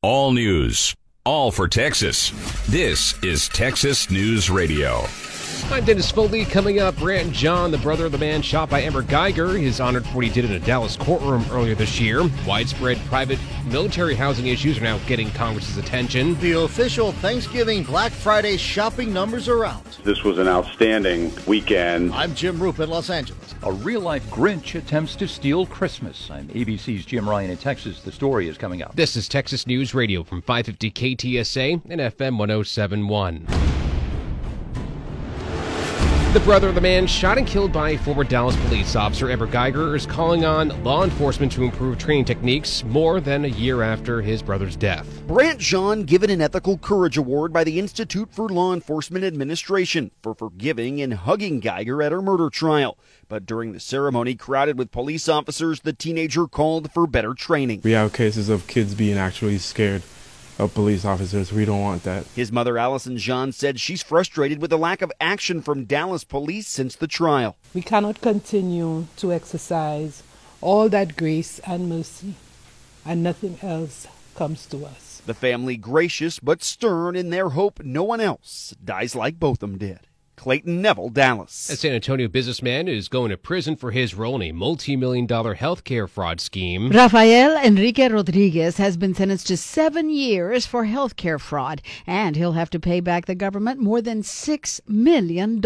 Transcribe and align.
All 0.00 0.30
news, 0.30 0.94
all 1.24 1.50
for 1.50 1.66
Texas. 1.66 2.30
This 2.68 3.20
is 3.24 3.48
Texas 3.48 4.12
News 4.12 4.48
Radio. 4.48 5.02
I'm 5.66 5.84
Dennis 5.84 6.10
Foley. 6.10 6.44
Coming 6.44 6.78
up, 6.80 6.96
Brandt 6.96 7.32
Jean, 7.32 7.70
the 7.70 7.78
brother 7.78 8.06
of 8.06 8.12
the 8.12 8.18
man 8.18 8.42
shot 8.42 8.70
by 8.70 8.80
Amber 8.80 9.02
Guyger, 9.02 9.60
is 9.60 9.80
honored 9.80 10.06
for 10.06 10.16
what 10.16 10.24
he 10.24 10.30
did 10.30 10.44
in 10.44 10.52
a 10.52 10.58
Dallas 10.58 10.96
courtroom 10.96 11.44
earlier 11.50 11.74
this 11.74 12.00
year. 12.00 12.22
Widespread 12.46 12.98
private 13.06 13.38
military 13.66 14.14
housing 14.14 14.46
issues 14.46 14.78
are 14.78 14.82
now 14.82 14.98
getting 15.06 15.30
Congress's 15.30 15.76
attention. 15.76 16.38
The 16.40 16.52
official 16.52 17.12
Thanksgiving 17.12 17.82
Black 17.84 18.12
Friday 18.12 18.56
shopping 18.56 19.12
numbers 19.12 19.48
are 19.48 19.64
out. 19.64 19.84
This 20.04 20.24
was 20.24 20.38
an 20.38 20.48
outstanding 20.48 21.32
weekend. 21.46 22.14
I'm 22.14 22.34
Jim 22.34 22.58
Roope 22.58 22.80
in 22.80 22.88
Los 22.88 23.10
Angeles. 23.10 23.54
A 23.62 23.72
real 23.72 24.00
life 24.00 24.24
Grinch 24.30 24.74
attempts 24.74 25.16
to 25.16 25.28
steal 25.28 25.66
Christmas. 25.66 26.30
I'm 26.30 26.48
ABC's 26.48 27.04
Jim 27.04 27.28
Ryan 27.28 27.50
in 27.50 27.56
Texas. 27.58 28.00
The 28.02 28.12
story 28.12 28.48
is 28.48 28.56
coming 28.56 28.82
up. 28.82 28.96
This 28.96 29.16
is 29.16 29.28
Texas 29.28 29.66
News 29.66 29.94
Radio 29.94 30.22
from 30.22 30.40
550 30.40 30.90
KTSA 30.90 31.82
and 31.90 32.00
FM 32.00 32.38
1071. 32.38 33.77
The 36.38 36.44
brother 36.44 36.68
of 36.68 36.76
the 36.76 36.80
man 36.80 37.08
shot 37.08 37.36
and 37.36 37.44
killed 37.44 37.72
by 37.72 37.96
former 37.96 38.22
Dallas 38.22 38.54
police 38.66 38.94
officer 38.94 39.28
Amber 39.28 39.48
Guyger 39.48 39.96
is 39.96 40.06
calling 40.06 40.44
on 40.44 40.68
law 40.84 41.02
enforcement 41.02 41.50
to 41.50 41.64
improve 41.64 41.98
training 41.98 42.26
techniques 42.26 42.84
more 42.84 43.20
than 43.20 43.44
a 43.44 43.48
year 43.48 43.82
after 43.82 44.22
his 44.22 44.40
brother's 44.40 44.76
death. 44.76 45.04
Brandt 45.26 45.58
Jean 45.58 46.04
given 46.04 46.30
an 46.30 46.40
Ethical 46.40 46.78
Courage 46.78 47.16
Award 47.16 47.52
by 47.52 47.64
the 47.64 47.80
Institute 47.80 48.28
for 48.30 48.48
Law 48.48 48.72
Enforcement 48.72 49.24
Administration 49.24 50.12
for 50.22 50.32
forgiving 50.32 51.02
and 51.02 51.12
hugging 51.14 51.60
Guyger 51.60 52.06
at 52.06 52.12
her 52.12 52.22
murder 52.22 52.50
trial. 52.50 52.96
But 53.28 53.44
during 53.44 53.72
the 53.72 53.80
ceremony 53.80 54.36
crowded 54.36 54.78
with 54.78 54.92
police 54.92 55.28
officers, 55.28 55.80
the 55.80 55.92
teenager 55.92 56.46
called 56.46 56.92
for 56.92 57.08
better 57.08 57.34
training. 57.34 57.80
We 57.82 57.92
have 57.92 58.12
cases 58.12 58.48
of 58.48 58.68
kids 58.68 58.94
being 58.94 59.18
actually 59.18 59.58
scared 59.58 60.04
of 60.58 60.74
police 60.74 61.04
officers. 61.04 61.52
We 61.52 61.64
don't 61.64 61.80
want 61.80 62.02
that. 62.02 62.24
His 62.34 62.50
mother, 62.50 62.76
Allison 62.78 63.16
Jean, 63.16 63.52
said 63.52 63.78
she's 63.78 64.02
frustrated 64.02 64.60
with 64.60 64.70
the 64.70 64.78
lack 64.78 65.02
of 65.02 65.12
action 65.20 65.62
from 65.62 65.84
Dallas 65.84 66.24
police 66.24 66.66
since 66.66 66.96
the 66.96 67.06
trial. 67.06 67.56
We 67.72 67.82
cannot 67.82 68.20
continue 68.20 69.06
to 69.18 69.32
exercise 69.32 70.22
all 70.60 70.88
that 70.88 71.16
grace 71.16 71.60
and 71.60 71.88
mercy, 71.88 72.34
and 73.04 73.22
nothing 73.22 73.58
else 73.62 74.08
comes 74.34 74.66
to 74.66 74.84
us. 74.84 75.22
The 75.26 75.34
family 75.34 75.76
gracious 75.76 76.38
but 76.40 76.62
stern 76.62 77.14
in 77.14 77.30
their 77.30 77.50
hope 77.50 77.82
no 77.84 78.02
one 78.02 78.20
else 78.20 78.74
dies 78.84 79.14
like 79.14 79.38
Botham 79.38 79.78
did. 79.78 80.07
Clayton 80.38 80.80
Neville, 80.80 81.08
Dallas. 81.08 81.68
A 81.68 81.74
San 81.74 81.92
Antonio 81.92 82.28
businessman 82.28 82.86
is 82.86 83.08
going 83.08 83.30
to 83.30 83.36
prison 83.36 83.74
for 83.74 83.90
his 83.90 84.14
role 84.14 84.36
in 84.36 84.42
a 84.42 84.52
multi 84.52 84.94
million 84.94 85.26
dollar 85.26 85.56
healthcare 85.56 86.08
fraud 86.08 86.40
scheme. 86.40 86.90
Rafael 86.90 87.56
Enrique 87.56 88.08
Rodriguez 88.08 88.76
has 88.76 88.96
been 88.96 89.16
sentenced 89.16 89.48
to 89.48 89.56
seven 89.56 90.10
years 90.10 90.64
for 90.64 90.84
healthcare 90.84 91.40
fraud, 91.40 91.82
and 92.06 92.36
he'll 92.36 92.52
have 92.52 92.70
to 92.70 92.78
pay 92.78 93.00
back 93.00 93.26
the 93.26 93.34
government 93.34 93.80
more 93.80 94.00
than 94.00 94.22
$6 94.22 94.80
million. 94.86 95.60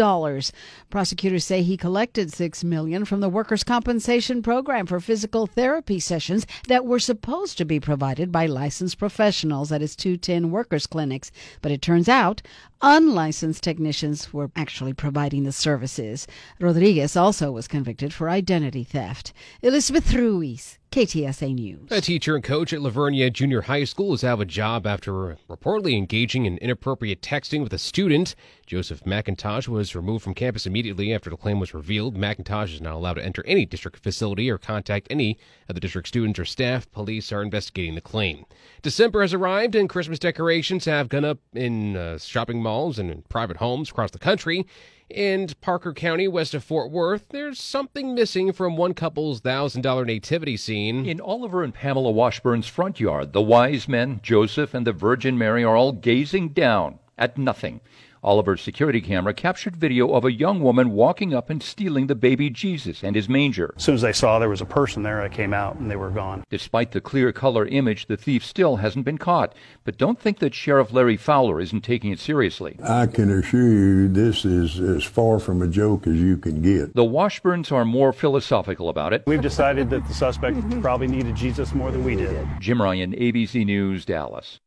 Prosecutors 0.89 1.45
say 1.45 1.61
he 1.61 1.77
collected 1.77 2.33
6 2.33 2.63
million 2.63 3.05
from 3.05 3.19
the 3.19 3.29
workers' 3.29 3.63
compensation 3.63 4.41
program 4.41 4.87
for 4.87 4.99
physical 4.99 5.45
therapy 5.45 5.99
sessions 5.99 6.47
that 6.67 6.83
were 6.83 6.99
supposed 6.99 7.59
to 7.59 7.65
be 7.65 7.79
provided 7.79 8.31
by 8.31 8.47
licensed 8.47 8.97
professionals 8.97 9.71
at 9.71 9.81
his 9.81 9.95
210 9.95 10.49
workers' 10.49 10.87
clinics. 10.87 11.31
But 11.61 11.71
it 11.71 11.83
turns 11.83 12.09
out 12.09 12.41
unlicensed 12.81 13.63
technicians 13.63 14.33
were 14.33 14.49
actually 14.63 14.93
providing 14.93 15.43
the 15.43 15.51
services. 15.51 16.25
Rodriguez 16.57 17.17
also 17.17 17.51
was 17.51 17.67
convicted 17.67 18.13
for 18.13 18.29
identity 18.29 18.85
theft. 18.85 19.33
Elizabeth 19.61 20.13
Ruiz, 20.13 20.79
KTSA 20.93 21.55
News. 21.55 21.87
A 21.89 22.01
teacher 22.01 22.35
and 22.35 22.43
coach 22.43 22.71
at 22.71 22.79
La 22.79 22.91
Vernia 22.91 23.33
Junior 23.33 23.61
High 23.61 23.83
School 23.83 24.13
is 24.13 24.23
out 24.23 24.35
of 24.35 24.41
a 24.41 24.45
job 24.45 24.85
after 24.85 25.39
reportedly 25.49 25.97
engaging 25.97 26.45
in 26.45 26.59
inappropriate 26.59 27.19
texting 27.19 27.63
with 27.63 27.73
a 27.73 27.79
student. 27.79 28.35
Joseph 28.67 29.03
McIntosh 29.03 29.67
was 29.67 29.95
removed 29.95 30.23
from 30.23 30.35
campus 30.35 30.67
immediately 30.67 31.11
after 31.11 31.31
the 31.31 31.35
claim 31.35 31.59
was 31.59 31.73
revealed. 31.73 32.15
McIntosh 32.15 32.75
is 32.75 32.79
not 32.79 32.93
allowed 32.93 33.15
to 33.15 33.25
enter 33.25 33.43
any 33.47 33.65
district 33.65 34.03
facility 34.03 34.51
or 34.51 34.59
contact 34.59 35.07
any 35.09 35.39
of 35.67 35.73
the 35.73 35.81
district 35.81 36.09
students 36.09 36.37
or 36.37 36.45
staff. 36.45 36.89
Police 36.91 37.31
are 37.31 37.41
investigating 37.41 37.95
the 37.95 38.01
claim. 38.01 38.45
December 38.83 39.21
has 39.21 39.33
arrived 39.33 39.73
and 39.73 39.89
Christmas 39.89 40.19
decorations 40.19 40.85
have 40.85 41.09
gone 41.09 41.25
up 41.25 41.39
in 41.53 41.97
uh, 41.97 42.19
shopping 42.19 42.61
malls 42.61 42.99
and 42.99 43.09
in 43.09 43.23
private 43.29 43.57
homes 43.57 43.89
across 43.89 44.11
the 44.11 44.19
country. 44.19 44.67
In 45.09 45.47
Parker 45.61 45.93
County, 45.93 46.27
west 46.27 46.53
of 46.53 46.63
Fort 46.63 46.89
Worth, 46.89 47.25
there's 47.29 47.59
something 47.59 48.15
missing 48.15 48.51
from 48.53 48.77
one 48.77 48.93
couple's 48.93 49.41
$1,000 49.41 50.05
nativity 50.05 50.57
scene. 50.57 51.05
In 51.05 51.21
Oliver 51.21 51.61
and 51.63 51.73
Pamela 51.73 52.11
Washburn's 52.11 52.67
front 52.67 52.99
yard, 52.99 53.33
the 53.33 53.41
wise 53.41 53.87
men, 53.87 54.21
Joseph 54.23 54.73
and 54.73 54.87
the 54.87 54.93
Virgin 54.93 55.37
Mary, 55.37 55.63
are 55.63 55.75
all 55.75 55.91
gazing 55.91 56.49
down 56.49 56.99
at 57.17 57.37
nothing. 57.37 57.81
Oliver's 58.23 58.61
security 58.61 59.01
camera 59.01 59.33
captured 59.33 59.75
video 59.75 60.13
of 60.13 60.23
a 60.23 60.31
young 60.31 60.61
woman 60.61 60.91
walking 60.91 61.33
up 61.33 61.49
and 61.49 61.61
stealing 61.61 62.07
the 62.07 62.15
baby 62.15 62.49
Jesus 62.49 63.03
and 63.03 63.15
his 63.15 63.27
manger. 63.27 63.73
As 63.75 63.83
soon 63.83 63.95
as 63.95 64.01
they 64.01 64.13
saw 64.13 64.39
there 64.39 64.49
was 64.49 64.61
a 64.61 64.65
person 64.65 65.03
there, 65.03 65.21
I 65.21 65.29
came 65.29 65.53
out 65.53 65.75
and 65.75 65.91
they 65.91 65.95
were 65.95 66.09
gone. 66.09 66.43
Despite 66.49 66.91
the 66.91 67.01
clear 67.01 67.31
color 67.31 67.65
image, 67.65 68.05
the 68.07 68.17
thief 68.17 68.45
still 68.45 68.77
hasn't 68.77 69.05
been 69.05 69.17
caught. 69.17 69.53
But 69.83 69.97
don't 69.97 70.19
think 70.19 70.39
that 70.39 70.53
Sheriff 70.53 70.93
Larry 70.93 71.17
Fowler 71.17 71.59
isn't 71.59 71.81
taking 71.81 72.11
it 72.11 72.19
seriously. 72.19 72.77
I 72.83 73.07
can 73.07 73.29
assure 73.29 73.67
you 73.67 74.07
this 74.07 74.45
is 74.45 74.79
as 74.79 75.03
far 75.03 75.39
from 75.39 75.61
a 75.61 75.67
joke 75.67 76.07
as 76.07 76.15
you 76.15 76.37
can 76.37 76.61
get. 76.61 76.95
The 76.95 77.03
Washburns 77.03 77.71
are 77.71 77.85
more 77.85 78.13
philosophical 78.13 78.89
about 78.89 79.13
it. 79.13 79.23
We've 79.27 79.41
decided 79.41 79.89
that 79.89 80.07
the 80.07 80.13
suspect 80.13 80.57
probably 80.81 81.07
needed 81.07 81.35
Jesus 81.35 81.73
more 81.73 81.91
than 81.91 82.03
we 82.03 82.15
did. 82.15 82.47
Jim 82.59 82.81
Ryan, 82.81 83.13
ABC 83.13 83.65
News, 83.65 84.05
Dallas. 84.05 84.59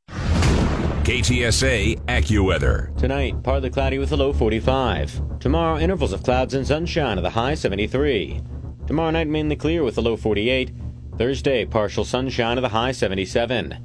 KTSA 1.06 2.04
AccuWeather. 2.06 2.92
Tonight, 2.96 3.40
partly 3.44 3.70
cloudy 3.70 4.00
with 4.00 4.10
a 4.10 4.16
low 4.16 4.32
45. 4.32 5.38
Tomorrow, 5.38 5.78
intervals 5.78 6.12
of 6.12 6.24
clouds 6.24 6.52
and 6.52 6.66
sunshine 6.66 7.16
at 7.16 7.20
the 7.20 7.30
high 7.30 7.54
73. 7.54 8.40
Tomorrow 8.88 9.12
night, 9.12 9.28
mainly 9.28 9.54
clear 9.54 9.84
with 9.84 9.96
a 9.98 10.00
low 10.00 10.16
48. 10.16 10.72
Thursday, 11.16 11.64
partial 11.64 12.04
sunshine 12.04 12.58
at 12.58 12.62
the 12.62 12.70
high 12.70 12.90
77. 12.90 13.78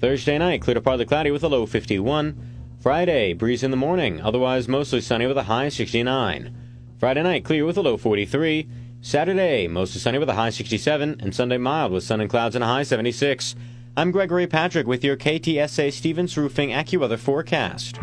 Thursday 0.00 0.38
night, 0.38 0.62
clear 0.62 0.72
to 0.72 0.80
partly 0.80 1.04
cloudy 1.04 1.30
with 1.30 1.44
a 1.44 1.48
low 1.50 1.66
51. 1.66 2.34
Friday, 2.80 3.34
breeze 3.34 3.62
in 3.62 3.70
the 3.70 3.76
morning, 3.76 4.22
otherwise 4.22 4.66
mostly 4.66 5.02
sunny 5.02 5.26
with 5.26 5.36
a 5.36 5.42
high 5.42 5.68
69. 5.68 6.56
Friday 6.98 7.22
night, 7.22 7.44
clear 7.44 7.66
with 7.66 7.76
a 7.76 7.82
low 7.82 7.98
43. 7.98 8.66
Saturday, 9.02 9.68
mostly 9.68 10.00
sunny 10.00 10.16
with 10.16 10.30
a 10.30 10.34
high 10.34 10.48
67. 10.48 11.20
And 11.20 11.34
Sunday, 11.34 11.58
mild 11.58 11.92
with 11.92 12.04
sun 12.04 12.22
and 12.22 12.30
clouds 12.30 12.54
and 12.54 12.64
a 12.64 12.68
high 12.68 12.84
76. 12.84 13.54
I'm 13.96 14.10
Gregory 14.10 14.48
Patrick 14.48 14.88
with 14.88 15.04
your 15.04 15.16
KTSA 15.16 15.92
Stevens 15.92 16.36
Roofing 16.36 16.70
AccuWeather 16.70 17.16
forecast. 17.16 18.00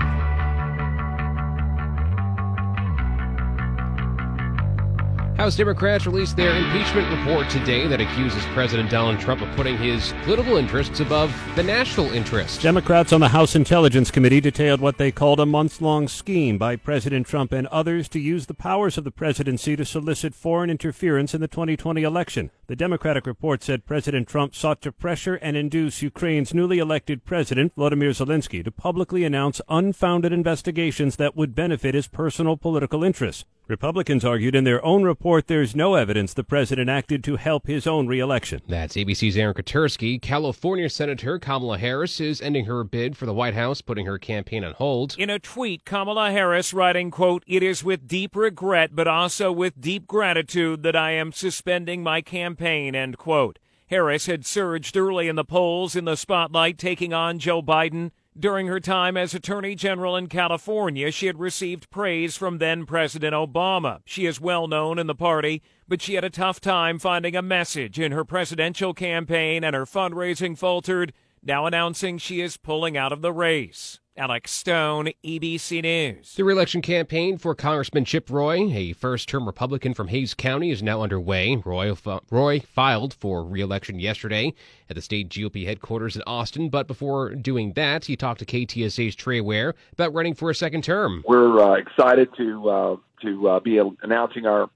House 5.41 5.55
Democrats 5.55 6.05
released 6.05 6.35
their 6.35 6.55
impeachment 6.55 7.09
report 7.17 7.49
today 7.49 7.87
that 7.87 7.99
accuses 7.99 8.45
President 8.53 8.91
Donald 8.91 9.19
Trump 9.19 9.41
of 9.41 9.49
putting 9.55 9.75
his 9.75 10.13
political 10.21 10.55
interests 10.55 10.99
above 10.99 11.35
the 11.55 11.63
national 11.63 12.11
interest. 12.11 12.61
Democrats 12.61 13.11
on 13.11 13.21
the 13.21 13.29
House 13.29 13.55
Intelligence 13.55 14.11
Committee 14.11 14.39
detailed 14.39 14.81
what 14.81 14.99
they 14.99 15.11
called 15.11 15.39
a 15.39 15.45
months 15.47 15.81
long 15.81 16.07
scheme 16.07 16.59
by 16.59 16.75
President 16.75 17.25
Trump 17.25 17.53
and 17.53 17.65
others 17.69 18.07
to 18.09 18.19
use 18.19 18.45
the 18.45 18.53
powers 18.53 18.99
of 18.99 19.03
the 19.03 19.09
presidency 19.09 19.75
to 19.75 19.83
solicit 19.83 20.35
foreign 20.35 20.69
interference 20.69 21.33
in 21.33 21.41
the 21.41 21.47
2020 21.47 22.03
election. 22.03 22.51
The 22.67 22.75
Democratic 22.75 23.25
report 23.25 23.63
said 23.63 23.87
President 23.87 24.27
Trump 24.27 24.53
sought 24.53 24.79
to 24.83 24.91
pressure 24.91 25.35
and 25.37 25.57
induce 25.57 26.03
Ukraine's 26.03 26.53
newly 26.53 26.77
elected 26.77 27.25
president, 27.25 27.75
Volodymyr 27.75 28.11
Zelensky, 28.11 28.63
to 28.63 28.69
publicly 28.69 29.23
announce 29.23 29.59
unfounded 29.67 30.31
investigations 30.31 31.15
that 31.15 31.35
would 31.35 31.55
benefit 31.55 31.95
his 31.95 32.07
personal 32.07 32.57
political 32.57 33.03
interests. 33.03 33.43
Republicans 33.71 34.25
argued 34.25 34.53
in 34.53 34.65
their 34.65 34.83
own 34.83 35.03
report 35.03 35.47
there's 35.47 35.73
no 35.73 35.95
evidence 35.95 36.33
the 36.33 36.43
president 36.43 36.89
acted 36.89 37.23
to 37.23 37.37
help 37.37 37.67
his 37.67 37.87
own 37.87 38.05
reelection. 38.05 38.61
That's 38.67 38.97
ABC's 38.97 39.37
Aaron 39.37 39.53
Katersky. 39.53 40.21
California 40.21 40.89
Senator 40.89 41.39
Kamala 41.39 41.77
Harris 41.77 42.19
is 42.19 42.41
ending 42.41 42.65
her 42.65 42.83
bid 42.83 43.15
for 43.15 43.25
the 43.25 43.33
White 43.33 43.53
House, 43.53 43.79
putting 43.79 44.05
her 44.07 44.19
campaign 44.19 44.65
on 44.65 44.73
hold. 44.73 45.15
In 45.17 45.29
a 45.29 45.39
tweet, 45.39 45.85
Kamala 45.85 46.31
Harris 46.31 46.73
writing, 46.73 47.11
quote, 47.11 47.45
It 47.47 47.63
is 47.63 47.81
with 47.81 48.09
deep 48.09 48.35
regret, 48.35 48.93
but 48.93 49.07
also 49.07 49.53
with 49.53 49.79
deep 49.79 50.05
gratitude 50.05 50.83
that 50.83 50.97
I 50.97 51.11
am 51.11 51.31
suspending 51.31 52.03
my 52.03 52.19
campaign, 52.19 52.93
end 52.93 53.17
quote. 53.17 53.57
Harris 53.87 54.25
had 54.25 54.45
surged 54.45 54.97
early 54.97 55.29
in 55.29 55.37
the 55.37 55.45
polls 55.45 55.95
in 55.95 56.03
the 56.03 56.17
spotlight, 56.17 56.77
taking 56.77 57.13
on 57.13 57.39
Joe 57.39 57.61
Biden. 57.61 58.11
During 58.39 58.67
her 58.67 58.79
time 58.79 59.17
as 59.17 59.33
Attorney 59.33 59.75
General 59.75 60.15
in 60.15 60.27
California, 60.27 61.11
she 61.11 61.27
had 61.27 61.39
received 61.39 61.89
praise 61.89 62.37
from 62.37 62.59
then 62.59 62.85
President 62.85 63.33
Obama. 63.33 63.99
She 64.05 64.25
is 64.25 64.39
well 64.39 64.67
known 64.67 64.97
in 64.97 65.07
the 65.07 65.15
party, 65.15 65.61
but 65.87 66.01
she 66.01 66.13
had 66.13 66.23
a 66.23 66.29
tough 66.29 66.61
time 66.61 66.97
finding 66.97 67.35
a 67.35 67.41
message 67.41 67.99
in 67.99 68.13
her 68.13 68.23
presidential 68.23 68.93
campaign 68.93 69.63
and 69.63 69.75
her 69.75 69.85
fundraising 69.85 70.57
faltered, 70.57 71.13
now 71.43 71.65
announcing 71.65 72.17
she 72.17 72.41
is 72.41 72.57
pulling 72.57 72.95
out 72.95 73.11
of 73.11 73.21
the 73.21 73.33
race. 73.33 74.00
Alex 74.17 74.51
Stone, 74.51 75.09
ABC 75.23 75.81
News. 75.81 76.35
The 76.35 76.43
reelection 76.43 76.81
campaign 76.81 77.37
for 77.37 77.55
Congressman 77.55 78.03
Chip 78.03 78.29
Roy, 78.29 78.69
a 78.73 78.91
first 78.91 79.29
term 79.29 79.45
Republican 79.45 79.93
from 79.93 80.09
Hays 80.09 80.33
County, 80.33 80.69
is 80.69 80.83
now 80.83 81.01
underway. 81.01 81.55
Roy, 81.63 81.93
Roy 82.29 82.59
filed 82.59 83.13
for 83.13 83.41
reelection 83.45 83.99
yesterday 83.99 84.53
at 84.89 84.97
the 84.97 85.01
state 85.01 85.29
GOP 85.29 85.65
headquarters 85.65 86.17
in 86.17 86.23
Austin, 86.27 86.67
but 86.67 86.87
before 86.87 87.33
doing 87.35 87.71
that, 87.73 88.03
he 88.03 88.17
talked 88.17 88.39
to 88.39 88.45
KTSA's 88.45 89.15
Trey 89.15 89.39
Ware 89.39 89.75
about 89.93 90.13
running 90.13 90.33
for 90.33 90.49
a 90.49 90.55
second 90.55 90.83
term. 90.83 91.23
We're 91.25 91.59
uh, 91.59 91.75
excited 91.75 92.35
to 92.35 92.69
uh, 92.69 92.95
to 93.21 93.47
uh, 93.47 93.59
be 93.61 93.79
announcing 94.03 94.45
our 94.45 94.69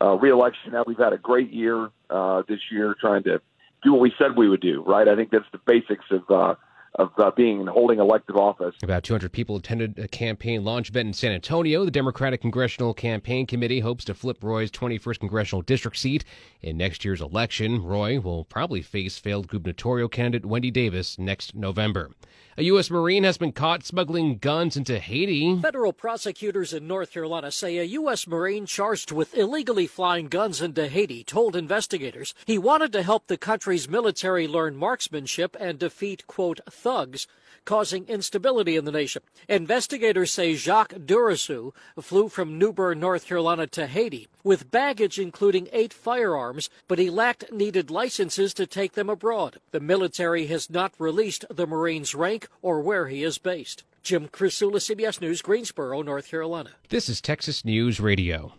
uh, 0.00 0.14
reelection. 0.14 0.72
Now, 0.72 0.84
we've 0.86 0.96
had 0.96 1.12
a 1.12 1.18
great 1.18 1.52
year 1.52 1.90
uh, 2.08 2.42
this 2.48 2.60
year 2.70 2.94
trying 3.00 3.24
to 3.24 3.40
do 3.82 3.92
what 3.92 4.00
we 4.00 4.12
said 4.16 4.36
we 4.36 4.48
would 4.48 4.60
do, 4.60 4.84
right? 4.86 5.08
I 5.08 5.16
think 5.16 5.30
that's 5.30 5.50
the 5.50 5.60
basics 5.66 6.04
of 6.10 6.30
uh, 6.30 6.54
of 6.96 7.10
uh, 7.18 7.30
being 7.36 7.60
and 7.60 7.68
holding 7.68 7.98
elective 7.98 8.36
office. 8.36 8.74
About 8.82 9.02
200 9.02 9.32
people 9.32 9.56
attended 9.56 9.98
a 9.98 10.08
campaign 10.08 10.64
launch 10.64 10.88
event 10.90 11.08
in 11.08 11.12
San 11.12 11.32
Antonio. 11.32 11.84
The 11.84 11.90
Democratic 11.90 12.40
Congressional 12.40 12.94
Campaign 12.94 13.46
Committee 13.46 13.80
hopes 13.80 14.04
to 14.06 14.14
flip 14.14 14.42
Roy's 14.42 14.70
21st 14.70 15.20
congressional 15.20 15.62
district 15.62 15.96
seat 15.96 16.24
in 16.62 16.76
next 16.76 17.04
year's 17.04 17.20
election. 17.20 17.82
Roy 17.82 18.20
will 18.20 18.44
probably 18.44 18.82
face 18.82 19.18
failed 19.18 19.48
gubernatorial 19.48 20.08
candidate 20.08 20.46
Wendy 20.46 20.70
Davis 20.70 21.18
next 21.18 21.54
November. 21.54 22.10
A 22.58 22.62
U.S. 22.64 22.90
Marine 22.90 23.24
has 23.24 23.36
been 23.36 23.52
caught 23.52 23.84
smuggling 23.84 24.38
guns 24.38 24.78
into 24.78 24.98
Haiti. 24.98 25.60
Federal 25.60 25.92
prosecutors 25.92 26.72
in 26.72 26.86
North 26.86 27.12
Carolina 27.12 27.50
say 27.50 27.76
a 27.76 27.84
U.S. 27.84 28.26
Marine 28.26 28.64
charged 28.64 29.12
with 29.12 29.36
illegally 29.36 29.86
flying 29.86 30.28
guns 30.28 30.62
into 30.62 30.88
Haiti 30.88 31.22
told 31.22 31.54
investigators 31.54 32.32
he 32.46 32.56
wanted 32.56 32.94
to 32.94 33.02
help 33.02 33.26
the 33.26 33.36
country's 33.36 33.90
military 33.90 34.48
learn 34.48 34.74
marksmanship 34.74 35.54
and 35.60 35.78
defeat, 35.78 36.26
quote, 36.26 36.60
thugs 36.70 37.26
causing 37.66 38.06
instability 38.08 38.76
in 38.76 38.86
the 38.86 38.92
nation. 38.92 39.22
Investigators 39.48 40.30
say 40.30 40.54
Jacques 40.54 40.94
Duroseau 40.94 41.74
flew 42.00 42.30
from 42.30 42.58
New 42.58 42.72
Bern, 42.72 42.98
North 42.98 43.26
Carolina 43.26 43.66
to 43.66 43.86
Haiti 43.86 44.28
with 44.42 44.70
baggage 44.70 45.18
including 45.18 45.68
eight 45.72 45.92
firearms, 45.92 46.70
but 46.88 46.98
he 46.98 47.10
lacked 47.10 47.52
needed 47.52 47.90
licenses 47.90 48.54
to 48.54 48.66
take 48.66 48.92
them 48.92 49.10
abroad. 49.10 49.60
The 49.72 49.80
military 49.80 50.46
has 50.46 50.70
not 50.70 50.94
released 50.98 51.44
the 51.50 51.66
Marine's 51.66 52.14
rank 52.14 52.48
or 52.62 52.80
where 52.80 53.08
he 53.08 53.22
is 53.22 53.36
based. 53.36 53.82
Jim 54.02 54.28
Krasula, 54.28 54.76
CBS 54.76 55.20
News, 55.20 55.42
Greensboro, 55.42 56.00
North 56.00 56.28
Carolina. 56.30 56.70
This 56.88 57.08
is 57.08 57.20
Texas 57.20 57.64
News 57.64 57.98
Radio. 57.98 58.52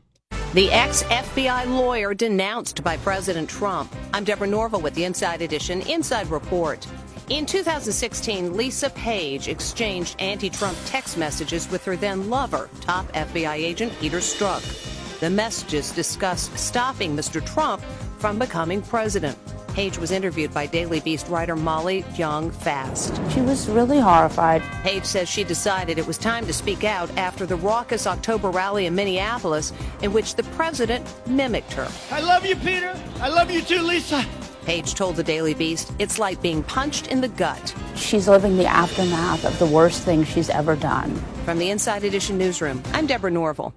The 0.53 0.71
ex 0.71 1.03
FBI 1.03 1.67
lawyer 1.67 2.13
denounced 2.13 2.83
by 2.83 2.97
President 2.97 3.49
Trump. 3.49 3.93
I'm 4.13 4.25
Deborah 4.25 4.47
Norville 4.47 4.81
with 4.81 4.93
the 4.93 5.05
Inside 5.05 5.41
Edition 5.41 5.81
Inside 5.81 6.27
Report. 6.27 6.85
In 7.29 7.45
2016, 7.45 8.55
Lisa 8.55 8.89
Page 8.91 9.49
exchanged 9.49 10.15
anti 10.19 10.49
Trump 10.49 10.77
text 10.85 11.17
messages 11.17 11.69
with 11.69 11.83
her 11.83 11.97
then 11.97 12.29
lover, 12.29 12.69
top 12.79 13.05
FBI 13.11 13.55
agent 13.55 13.91
Peter 13.99 14.19
Strzok. 14.19 15.19
The 15.19 15.29
messages 15.29 15.91
discussed 15.91 16.57
stopping 16.57 17.17
Mr. 17.17 17.45
Trump 17.45 17.83
from 18.17 18.39
becoming 18.39 18.81
president. 18.81 19.37
Page 19.73 19.97
was 19.97 20.11
interviewed 20.11 20.53
by 20.53 20.67
Daily 20.67 21.01
Beast 21.01 21.27
writer 21.27 21.57
Molly 21.57 22.05
Jong-Fast. 22.15 23.19
She 23.33 23.41
was 23.41 23.67
really 23.67 23.99
horrified. 23.99 24.61
Page 24.83 25.03
says 25.03 25.27
she 25.27 25.43
decided 25.43 25.97
it 25.97 26.07
was 26.07 26.17
time 26.17 26.47
to 26.47 26.53
speak 26.53 26.85
out 26.85 27.15
after 27.17 27.45
the 27.45 27.57
raucous 27.57 28.07
October 28.07 28.49
rally 28.49 28.85
in 28.85 28.95
Minneapolis, 28.95 29.73
in 30.01 30.13
which 30.13 30.35
the 30.35 30.43
president 30.43 31.05
mimicked 31.27 31.73
her. 31.73 31.91
I 32.09 32.21
love 32.21 32.45
you, 32.45 32.55
Peter. 32.55 32.97
I 33.19 33.27
love 33.27 33.51
you 33.51 33.61
too, 33.61 33.81
Lisa. 33.81 34.25
Page 34.67 34.95
told 34.95 35.15
the 35.15 35.23
Daily 35.23 35.53
Beast 35.53 35.93
it's 35.97 36.19
like 36.19 36.41
being 36.41 36.61
punched 36.61 37.07
in 37.07 37.21
the 37.21 37.29
gut. 37.29 37.73
She's 37.95 38.27
living 38.27 38.57
the 38.57 38.65
aftermath 38.65 39.45
of 39.45 39.57
the 39.59 39.65
worst 39.65 40.01
thing 40.01 40.25
she's 40.25 40.49
ever 40.49 40.75
done. 40.75 41.15
From 41.45 41.57
the 41.57 41.69
Inside 41.69 42.03
Edition 42.03 42.37
newsroom, 42.37 42.83
I'm 42.91 43.07
Deborah 43.07 43.31
Norville. 43.31 43.73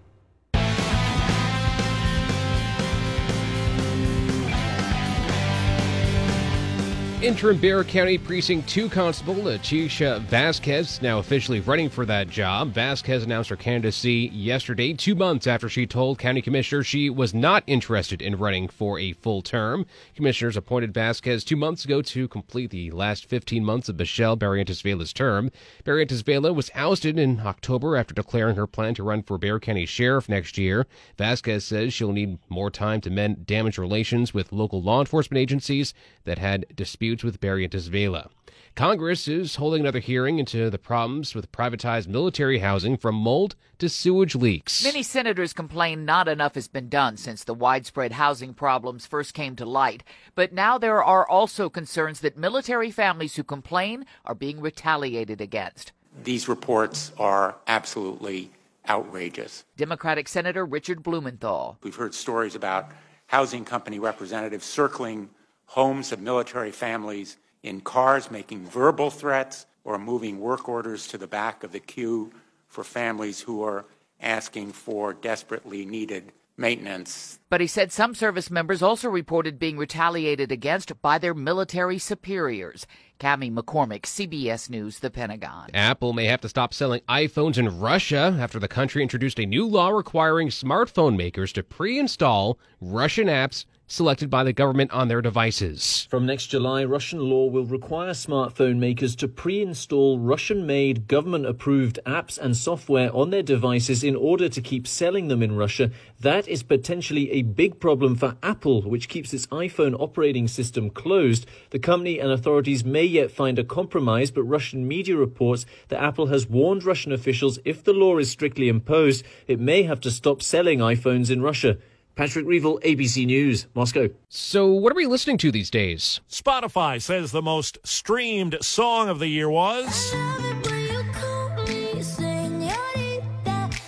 Interim 7.23 7.59
Bexar 7.59 7.85
County 7.85 8.17
Precinct 8.17 8.67
2 8.67 8.89
Constable 8.89 9.35
Leticia 9.35 10.21
Vasquez 10.23 11.03
now 11.03 11.19
officially 11.19 11.61
running 11.61 11.91
for 11.91 12.07
that 12.07 12.31
job. 12.31 12.73
Vasquez 12.73 13.25
announced 13.25 13.51
her 13.51 13.57
candidacy 13.57 14.31
yesterday, 14.33 14.95
two 14.95 15.15
months 15.15 15.47
after 15.47 15.69
she 15.69 15.87
told 15.87 16.19
County 16.19 16.41
Commissioner 16.41 16.83
she 16.83 17.11
was 17.11 17.35
not 17.35 17.63
interested 17.67 18.23
in 18.23 18.39
running 18.39 18.69
for 18.69 18.99
a 18.99 19.13
full 19.13 19.43
term. 19.43 19.85
Commissioners 20.17 20.57
appointed 20.57 20.95
Vasquez 20.95 21.45
two 21.45 21.57
months 21.57 21.85
ago 21.85 22.01
to 22.01 22.27
complete 22.27 22.71
the 22.71 22.91
last 22.91 23.27
15 23.27 23.63
months 23.67 23.91
of 23.91 23.99
Michelle 23.99 24.39
Barrientos 24.39 24.81
Vela's 24.81 25.13
term. 25.13 25.51
Barrientos 25.85 26.25
Vela 26.25 26.55
was 26.55 26.71
ousted 26.75 27.19
in 27.19 27.41
October 27.41 27.97
after 27.97 28.15
declaring 28.15 28.57
her 28.57 28.67
plan 28.67 28.95
to 28.95 29.03
run 29.03 29.23
for 29.23 29.37
Bexar 29.37 29.61
County 29.61 29.85
Sheriff 29.85 30.27
next 30.27 30.57
year. 30.57 30.87
Vasquez 31.19 31.67
says 31.67 31.93
she'll 31.93 32.13
need 32.13 32.39
more 32.49 32.71
time 32.71 33.03
to 33.03 33.11
mend 33.11 33.45
damaged 33.45 33.79
relations 33.79 34.33
with 34.33 34.53
local 34.53 34.81
law 34.81 35.01
enforcement 35.01 35.39
agencies 35.39 35.93
that 36.25 36.39
had 36.39 36.65
disputes 36.75 37.10
disputes 37.11 37.25
with 37.25 37.41
Barrientos 37.41 37.89
Vela. 37.89 38.31
Congress 38.77 39.27
is 39.27 39.57
holding 39.57 39.81
another 39.81 39.99
hearing 39.99 40.39
into 40.39 40.71
the 40.71 40.79
problems 40.79 41.35
with 41.35 41.51
privatized 41.51 42.07
military 42.07 42.61
housing 42.61 42.97
from 42.97 43.17
mold 43.17 43.57
to 43.79 43.89
sewage 43.89 44.37
leaks. 44.37 44.85
Many 44.85 45.03
senators 45.03 45.53
complain 45.53 46.05
not 46.05 46.29
enough 46.29 46.55
has 46.55 46.69
been 46.69 46.89
done 46.89 47.17
since 47.17 47.43
the 47.43 47.53
widespread 47.53 48.13
housing 48.13 48.55
problems 48.55 49.07
first 49.07 49.35
came 49.35 49.57
to 49.57 49.67
light. 49.67 50.05
But 50.37 50.53
now 50.53 50.79
there 50.79 51.03
are 51.03 51.29
also 51.29 51.69
concerns 51.69 52.21
that 52.21 52.39
military 52.39 52.93
families 52.93 53.35
who 53.35 53.43
complain 53.43 54.07
are 54.25 54.37
being 54.37 54.61
retaliated 54.61 55.41
against. 55.41 55.91
These 56.23 56.49
reports 56.49 57.13
are 57.19 57.57
absolutely 57.67 58.51
outrageous. 58.89 59.65
Democratic 59.77 60.29
Senator 60.29 60.65
Richard 60.65 61.03
Blumenthal. 61.03 61.77
We've 61.83 61.97
heard 61.97 62.15
stories 62.15 62.55
about 62.55 62.91
housing 63.27 63.65
company 63.65 63.99
representatives 63.99 64.65
circling 64.65 65.31
homes 65.71 66.11
of 66.11 66.21
military 66.21 66.73
families 66.73 67.37
in 67.63 67.81
cars 67.81 68.29
making 68.29 68.67
verbal 68.67 69.09
threats 69.09 69.67
or 69.85 69.99
moving 69.99 70.41
work 70.41 70.69
orders 70.69 71.07
to 71.07 71.17
the 71.17 71.29
back 71.29 71.63
of 71.63 71.71
the 71.71 71.79
queue 71.79 72.33
for 72.67 72.83
families 72.83 73.41
who 73.43 73.63
are 73.63 73.85
asking 74.21 74.73
for 74.73 75.15
desperately 75.15 75.87
needed 75.87 76.33
maintenance. 76.57 77.39
But 77.49 77.61
he 77.61 77.69
said 77.69 77.93
some 77.93 78.17
service 78.17 78.51
members 78.51 78.83
also 78.83 79.09
reported 79.09 79.61
being 79.61 79.79
retaliated 79.79 80.51
against 80.51 81.01
by 81.01 81.19
their 81.19 81.35
military 81.35 81.99
superiors. 81.99 82.85
Cami 83.21 83.53
McCormick, 83.53 84.03
CBS 84.03 84.69
News, 84.71 84.99
The 84.99 85.11
Pentagon. 85.11 85.69
Apple 85.73 86.13
may 86.13 86.25
have 86.25 86.41
to 86.41 86.49
stop 86.49 86.75
selling 86.75 87.01
iPhones 87.09 87.59
in 87.59 87.79
Russia 87.79 88.37
after 88.41 88.59
the 88.59 88.69
country 88.69 89.03
introduced 89.03 89.39
a 89.39 89.47
new 89.47 89.67
law 89.67 89.91
requiring 89.91 90.49
smartphone 90.49 91.17
makers 91.17 91.53
to 91.53 91.63
pre 91.63 91.97
install 91.97 92.59
Russian 92.81 93.29
apps 93.29 93.67
selected 93.91 94.31
by 94.31 94.45
the 94.45 94.53
government 94.53 94.93
on 94.93 95.09
their 95.09 95.21
devices. 95.21 96.07
From 96.09 96.25
next 96.25 96.47
July, 96.47 96.85
Russian 96.85 97.19
law 97.19 97.47
will 97.47 97.65
require 97.65 98.13
smartphone 98.13 98.79
makers 98.79 99.17
to 99.17 99.27
pre 99.27 99.61
install 99.61 100.21
Russian 100.21 100.65
made, 100.65 101.09
government 101.09 101.45
approved 101.45 101.99
apps 102.07 102.39
and 102.39 102.57
software 102.57 103.13
on 103.15 103.31
their 103.31 103.43
devices 103.43 104.05
in 104.05 104.15
order 104.15 104.49
to 104.49 104.61
keep 104.61 104.87
selling 104.87 105.27
them 105.27 105.43
in 105.43 105.57
Russia. 105.57 105.91
That 106.21 106.47
is 106.47 106.63
potentially 106.63 107.33
a 107.33 107.43
big 107.43 107.81
problem 107.81 108.15
for 108.15 108.37
Apple, 108.45 108.83
which 108.83 109.09
keeps 109.09 109.35
its 109.35 109.49
iPhone 109.49 109.99
operating 109.99 110.47
system 110.47 110.91
closed. 110.91 111.47
The 111.71 111.81
company 111.81 112.21
and 112.21 112.31
authorities 112.31 112.85
may 112.85 113.05
yet 113.05 113.33
find 113.33 113.59
a 113.59 113.65
compromise, 113.65 114.31
but 114.31 114.45
Russian 114.45 114.87
media 114.87 115.17
reports 115.17 115.67
that 115.89 116.01
Apple 116.01 116.29
has 116.29 116.49
warned 116.49 116.85
Russian 116.85 117.11
officials 117.11 117.59
if 117.65 117.83
the 117.83 117.93
law 117.93 118.19
is 118.19 118.31
strictly 118.31 118.69
imposed, 118.69 119.25
it 119.49 119.59
may 119.59 119.83
have 119.83 120.01
to 120.03 120.13
stop 120.13 120.43
selling 120.43 120.79
iPhones 120.79 121.29
in 121.29 121.43
Russia. 121.43 121.77
Patrick 122.21 122.45
Reevell, 122.45 122.79
ABC 122.81 123.25
News, 123.25 123.67
Moscow. 123.75 124.11
So, 124.29 124.67
what 124.67 124.93
are 124.93 124.95
we 124.95 125.07
listening 125.07 125.39
to 125.39 125.51
these 125.51 125.71
days? 125.71 126.21
Spotify 126.29 127.01
says 127.01 127.33
the 127.33 127.41
most 127.41 127.79
streamed 127.83 128.59
song 128.61 129.09
of 129.09 129.21
the 129.21 129.27
year 129.27 129.49
was. 129.49 129.87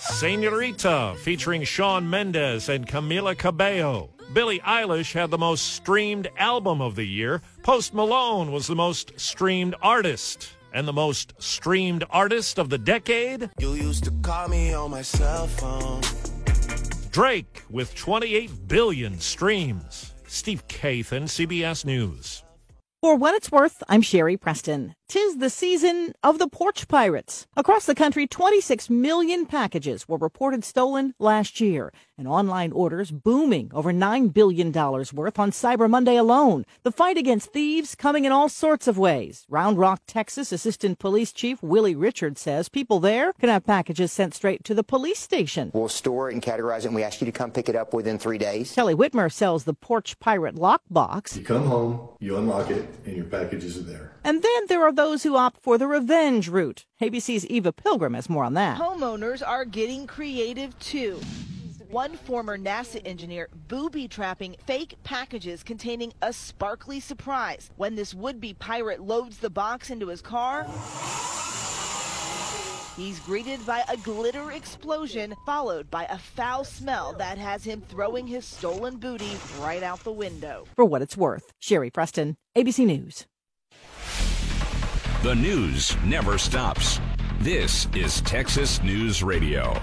Senorita, 0.01 1.15
featuring 1.19 1.63
Shawn 1.65 2.09
Mendes 2.09 2.71
and 2.71 2.89
Camila 2.89 3.37
Cabello. 3.37 4.09
Billie 4.33 4.61
Eilish 4.61 5.13
had 5.13 5.31
the 5.31 5.37
most 5.37 5.75
streamed 5.75 6.31
album 6.39 6.81
of 6.81 6.95
the 6.95 7.05
year. 7.05 7.43
Post 7.63 7.93
Malone 7.93 8.51
was 8.51 8.67
the 8.67 8.75
most 8.75 9.13
streamed 9.21 9.75
artist. 9.83 10.55
And 10.73 10.89
the 10.89 10.93
most 10.95 11.35
streamed 11.37 12.05
artist 12.09 12.59
of 12.59 12.71
the 12.71 12.79
decade? 12.79 13.51
You 13.59 13.75
used 13.75 14.05
to 14.05 14.11
call 14.23 14.49
me 14.49 14.73
on 14.73 14.91
my 14.91 15.03
cell 15.03 15.49
phone. 15.49 16.32
Drake 17.13 17.63
with 17.69 17.95
28 17.95 18.67
billion 18.69 19.21
streams. 19.21 20.15
Steve 20.27 20.67
Kathan, 20.67 21.25
CBS 21.25 21.85
News. 21.85 22.43
For 23.03 23.17
what 23.17 23.35
it's 23.35 23.53
worth, 23.53 23.83
I'm 23.87 24.01
Sherry 24.01 24.39
Preston. 24.39 24.95
Tis 25.11 25.37
the 25.37 25.51
season 25.51 26.15
of 26.23 26.39
the 26.39 26.49
porch 26.49 26.89
pirates. 26.89 27.47
Across 27.55 27.85
the 27.85 27.95
country, 27.95 28.27
26 28.27 28.89
million 28.89 29.45
packages 29.45 30.09
were 30.09 30.17
reported 30.17 30.65
stolen 30.65 31.13
last 31.19 31.61
year, 31.61 31.93
and 32.23 32.29
online 32.29 32.71
orders 32.71 33.11
booming 33.11 33.69
over 33.75 33.93
$9 33.93 34.33
billion 34.33 34.71
worth 34.71 35.39
on 35.41 35.51
Cyber 35.51 35.91
Monday 35.91 36.15
alone. 36.15 36.65
The 36.85 36.93
fight 36.93 37.19
against 37.19 37.53
thieves 37.53 37.97
coming 37.97 38.25
in 38.25 38.31
all 38.31 38.49
sorts 38.49 38.87
of 38.87 38.97
ways. 38.97 39.45
Round 39.49 39.77
Rock, 39.77 40.03
Texas 40.07 40.53
Assistant 40.53 41.01
Police 41.01 41.33
Chief 41.33 41.61
Willie 41.65 41.97
Richards 41.97 42.41
says 42.41 42.69
people 42.69 43.01
there 43.01 43.33
can 43.41 43.49
have 43.49 43.67
packages 43.67 44.13
sent 44.13 44.35
straight 44.35 44.63
to 44.63 44.73
the 44.73 44.85
police 44.85 45.19
station. 45.19 45.73
We'll 45.75 45.89
store 45.89 46.31
it 46.31 46.35
and 46.35 46.43
categorize 46.43 46.81
it, 46.81 46.87
and 46.87 46.95
we 46.95 47.03
ask 47.03 47.21
you 47.21 47.25
to 47.25 47.33
come 47.33 47.51
pick 47.51 47.69
it 47.69 47.75
up 47.75 47.93
within 47.93 48.21
three 48.21 48.39
days. 48.39 48.73
Kelly 48.73 48.95
Whitmer 48.95 49.33
sells 49.33 49.65
the 49.65 49.75
Porch 49.75 50.21
Pirate 50.21 50.55
lockbox. 50.55 51.37
You 51.37 51.43
come 51.43 51.67
home, 51.67 52.09
you 52.21 52.37
unlock 52.37 52.71
it, 52.71 52.89
and 53.05 53.17
your 53.17 53.25
packages 53.25 53.77
are 53.77 53.83
there. 53.83 54.13
And 54.23 54.43
then 54.43 54.67
there 54.69 54.85
are 54.85 54.93
those 54.93 55.25
who 55.25 55.35
opt 55.37 55.61
for 55.61 55.77
the 55.77 55.89
revenge 55.89 56.49
route. 56.49 56.87
ABC's 57.01 57.45
Eva 57.47 57.73
Pilgrim 57.73 58.15
has 58.15 58.31
more 58.31 58.45
on 58.45 58.55
that. 58.55 58.79
Homeowners 58.79 59.45
are 59.45 59.65
getting 59.65 60.07
creative 60.07 60.79
too. 60.79 61.19
One 61.93 62.17
former 62.17 62.57
NASA 62.57 63.07
engineer 63.07 63.51
booby 63.69 64.09
trapping 64.09 64.57
fake 64.67 64.95
packages 65.05 65.63
containing 65.63 66.15
a 66.23 66.33
sparkly 66.33 67.01
surprise. 67.01 67.69
When 67.77 67.97
this 67.97 68.15
would 68.15 68.41
be 68.41 68.55
pirate 68.55 69.03
loads 69.03 69.37
the 69.37 69.51
box 69.51 69.91
into 69.91 70.07
his 70.07 70.23
car, 70.23 70.65
he's 72.97 73.21
greeted 73.21 73.67
by 73.67 73.85
a 73.91 73.99
glitter 73.99 74.53
explosion, 74.53 75.35
followed 75.45 75.91
by 75.91 76.05
a 76.07 76.17
foul 76.17 76.65
smell 76.65 77.13
that 77.19 77.37
has 77.37 77.63
him 77.63 77.83
throwing 77.83 78.27
his 78.27 78.47
stolen 78.47 78.97
booty 78.97 79.37
right 79.61 79.83
out 79.83 80.03
the 80.03 80.13
window. 80.13 80.65
For 80.75 80.87
what 80.87 81.03
it's 81.03 81.19
worth, 81.19 81.53
Sherry 81.61 81.91
Preston, 81.91 82.39
ABC 82.57 82.87
News. 82.87 83.27
The 85.23 85.35
news 85.35 85.95
never 86.05 86.39
stops. 86.39 86.99
This 87.41 87.87
is 87.95 88.23
Texas 88.23 88.83
News 88.83 89.23
Radio. 89.23 89.79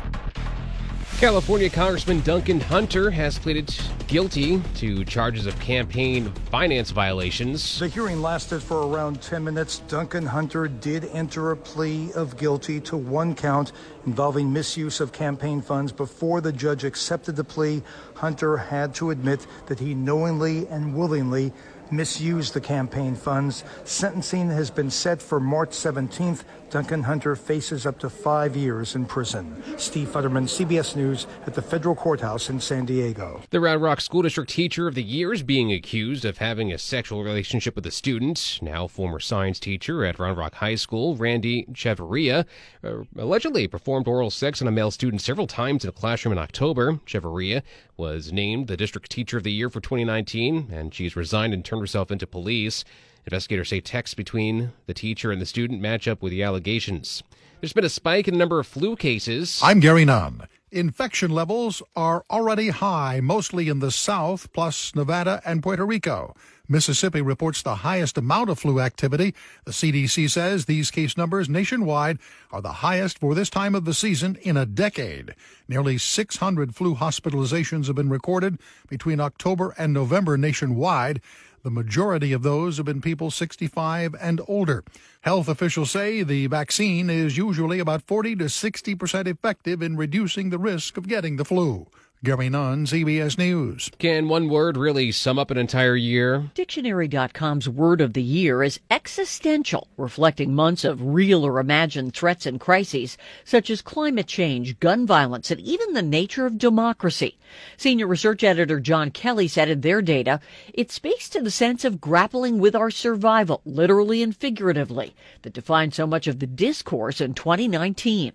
California 1.20 1.70
Congressman 1.70 2.22
Duncan 2.22 2.62
Hunter 2.62 3.12
has 3.12 3.38
pleaded 3.38 3.78
guilty 4.08 4.62
to 4.76 5.04
charges 5.04 5.48
of 5.48 5.60
campaign 5.60 6.32
finance 6.50 6.92
violations. 6.92 7.78
The 7.78 7.90
hearing 7.90 8.22
lasted 8.22 8.64
for 8.64 8.88
around 8.88 9.22
10 9.22 9.44
minutes. 9.44 9.80
Duncan 9.90 10.26
Hunter 10.26 10.70
did 10.70 11.10
enter 11.12 11.52
a 11.52 11.58
plea 11.58 12.14
of 12.14 12.38
guilty 12.38 12.80
to 12.80 12.96
one 12.96 13.36
count 13.36 13.74
involving 14.06 14.54
misuse 14.54 15.02
of 15.02 15.12
campaign 15.12 15.62
funds. 15.62 15.92
Before 15.92 16.40
the 16.40 16.54
judge 16.54 16.86
accepted 16.86 17.36
the 17.36 17.44
plea, 17.44 17.84
Hunter 18.16 18.56
had 18.56 18.96
to 18.96 19.10
admit 19.10 19.46
that 19.66 19.78
he 19.78 19.94
knowingly 19.94 20.68
and 20.68 20.96
willingly 20.96 21.52
misused 21.92 22.54
the 22.54 22.62
campaign 22.62 23.16
funds. 23.16 23.66
Sentencing 23.84 24.50
has 24.50 24.70
been 24.72 24.90
set 24.90 25.22
for 25.22 25.42
March 25.42 25.72
17th. 25.72 26.44
Duncan 26.70 27.04
Hunter 27.04 27.36
faces 27.36 27.86
up 27.86 27.98
to 28.00 28.10
five 28.10 28.56
years 28.56 28.96
in 28.96 29.06
prison. 29.06 29.62
Steve 29.78 30.10
Futterman, 30.10 30.44
CBS 30.44 30.96
News, 30.96 31.26
at 31.48 31.56
the 31.56 31.62
federal 31.62 31.96
courthouse 31.96 32.50
in 32.50 32.60
San 32.60 32.86
Diego. 32.86 33.42
The 33.50 33.60
Round 33.60 33.82
Rock 33.82 34.02
School 34.02 34.22
District 34.22 34.50
Teacher 34.50 34.88
of 34.88 34.96
the 34.96 35.04
Year 35.04 35.34
is 35.34 35.42
being 35.42 35.72
accused 35.72 36.26
of 36.26 36.38
having 36.38 36.72
a 36.72 36.78
sexual 36.78 37.24
relationship 37.24 37.76
with 37.76 37.86
a 37.88 37.92
student. 37.92 38.60
Now, 38.62 38.88
former 38.88 39.20
science 39.20 39.60
teacher 39.60 40.06
at 40.06 40.20
Round 40.20 40.38
Rock 40.38 40.56
High 40.56 40.76
School, 40.76 41.16
Randy 41.16 41.66
Cheveria, 41.72 42.46
uh, 42.84 43.04
allegedly 43.18 43.68
performed 43.68 44.08
oral 44.08 44.30
sex 44.30 44.62
on 44.62 44.68
a 44.68 44.72
male 44.72 44.92
student 44.92 45.22
several 45.22 45.48
times 45.48 45.84
in 45.84 45.90
a 45.90 45.94
classroom 45.94 46.34
in 46.34 46.38
October. 46.38 47.00
Cheveria 47.06 47.64
was 47.98 48.32
named 48.32 48.68
the 48.68 48.78
District 48.78 49.10
Teacher 49.10 49.38
of 49.38 49.44
the 49.44 49.52
Year 49.52 49.70
for 49.70 49.82
2019, 49.82 50.70
and 50.72 50.94
she's 50.94 51.16
resigned 51.16 51.54
and 51.54 51.66
turned 51.66 51.82
herself 51.82 52.12
into 52.12 52.28
police. 52.28 52.84
Investigators 53.30 53.70
say 53.70 53.80
texts 53.80 54.16
between 54.16 54.72
the 54.88 54.94
teacher 54.96 55.32
and 55.32 55.40
the 55.40 55.46
student 55.46 55.80
match 55.80 56.08
up 56.08 56.24
with 56.24 56.32
the 56.32 56.42
allegations. 56.42 57.22
There's 57.62 57.74
been 57.74 57.86
a 57.86 57.90
spike 57.90 58.28
in 58.28 58.34
the 58.34 58.40
number 58.40 58.60
of 58.60 58.66
flu 58.66 58.96
cases. 58.96 59.60
I'm 59.62 59.80
Gary 59.80 60.04
Nunn. 60.04 60.48
Infection 60.72 61.30
levels 61.30 61.84
are 61.96 62.26
already 62.32 62.70
high, 62.70 63.20
mostly 63.22 63.70
in 63.70 63.82
the 63.82 63.92
south, 63.92 64.52
plus 64.52 64.96
Nevada 64.96 65.44
and 65.46 65.62
Puerto 65.62 65.86
Rico. 65.86 66.36
Mississippi 66.68 67.22
reports 67.22 67.62
the 67.62 67.76
highest 67.76 68.18
amount 68.18 68.50
of 68.50 68.58
flu 68.58 68.80
activity. 68.80 69.36
The 69.66 69.72
CDC 69.72 70.30
says 70.30 70.66
these 70.66 70.90
case 70.90 71.16
numbers 71.16 71.50
nationwide 71.50 72.18
are 72.52 72.62
the 72.62 72.74
highest 72.74 73.20
for 73.20 73.36
this 73.36 73.50
time 73.50 73.76
of 73.76 73.86
the 73.86 73.94
season 73.94 74.38
in 74.42 74.58
a 74.58 74.66
decade. 74.68 75.36
Nearly 75.68 76.00
600 76.00 76.76
flu 76.76 76.96
hospitalizations 76.96 77.88
have 77.88 77.96
been 77.96 78.10
recorded 78.10 78.60
between 78.88 79.20
October 79.20 79.76
and 79.78 79.94
November 79.94 80.38
nationwide. 80.38 81.22
The 81.62 81.70
majority 81.70 82.32
of 82.32 82.42
those 82.42 82.78
have 82.78 82.86
been 82.86 83.02
people 83.02 83.32
65 83.32 84.16
and 84.22 84.40
older. 84.48 84.84
Health 85.22 85.50
officials 85.50 85.92
say 85.92 86.24
the 86.24 86.48
vaccine 86.48 87.10
is 87.10 87.36
usually 87.36 87.80
about 87.80 88.02
40 88.04 88.38
to 88.38 88.50
60 88.50 88.96
percent 88.96 89.28
effective 89.28 89.82
in 89.82 89.98
reducing 89.98 90.50
the 90.50 90.58
risk 90.58 90.96
of 90.96 91.08
getting 91.08 91.36
the 91.36 91.44
flu. 91.44 91.88
Gary 92.22 92.50
Nunn, 92.50 92.86
CBS 92.86 93.38
News. 93.38 93.90
Can 93.98 94.28
one 94.28 94.50
word 94.50 94.76
really 94.76 95.10
sum 95.10 95.40
up 95.40 95.52
an 95.52 95.58
entire 95.58 95.96
year? 95.96 96.52
Dictionary.com's 96.54 97.70
word 97.70 98.02
of 98.02 98.12
the 98.12 98.22
year 98.22 98.62
is 98.62 98.82
existential, 98.92 99.88
reflecting 99.96 100.54
months 100.54 100.84
of 100.84 101.02
real 101.02 101.46
or 101.46 101.62
imagined 101.62 102.14
threats 102.14 102.46
and 102.46 102.60
crises, 102.60 103.18
such 103.46 103.70
as 103.70 103.82
climate 103.82 104.28
change, 104.28 104.82
gun 104.82 105.08
violence, 105.08 105.50
and 105.50 105.62
even 105.62 105.94
the 105.94 106.02
nature 106.02 106.46
of 106.46 106.58
democracy. 106.58 107.38
Senior 107.78 108.08
research 108.08 108.44
editor 108.44 108.82
John 108.82 109.12
Kelly 109.12 109.48
said 109.48 109.70
in 109.70 109.80
their 109.80 110.02
data, 110.02 110.42
it 110.74 110.92
speaks 110.92 111.30
to 111.30 111.42
the 111.42 111.50
sense 111.50 111.86
of 111.86 112.02
grappling 112.02 112.60
with 112.60 112.76
our 112.76 112.92
survival, 112.92 113.62
literally 113.64 114.22
and 114.22 114.36
figuratively, 114.36 115.16
that 115.44 115.54
defined 115.54 115.94
so 115.94 116.06
much 116.06 116.28
of 116.28 116.40
the 116.40 116.48
discourse 116.48 117.22
in 117.22 117.34
2019. 117.34 118.34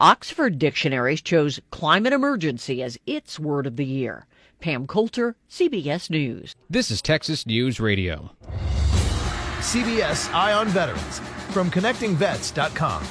Oxford 0.00 0.58
Dictionaries 0.58 1.20
chose 1.20 1.60
climate 1.70 2.14
emergency 2.14 2.82
as 2.82 2.98
its 3.06 3.38
word 3.38 3.66
of 3.66 3.76
the 3.76 3.84
year. 3.84 4.26
Pam 4.58 4.86
Coulter, 4.86 5.36
CBS 5.50 6.08
News. 6.08 6.56
This 6.70 6.90
is 6.90 7.02
Texas 7.02 7.46
News 7.46 7.78
Radio. 7.78 8.30
CBS 9.58 10.32
Eye 10.32 10.54
on 10.54 10.68
Veterans 10.68 11.18
from 11.50 11.70
ConnectingVets.com. 11.70 13.02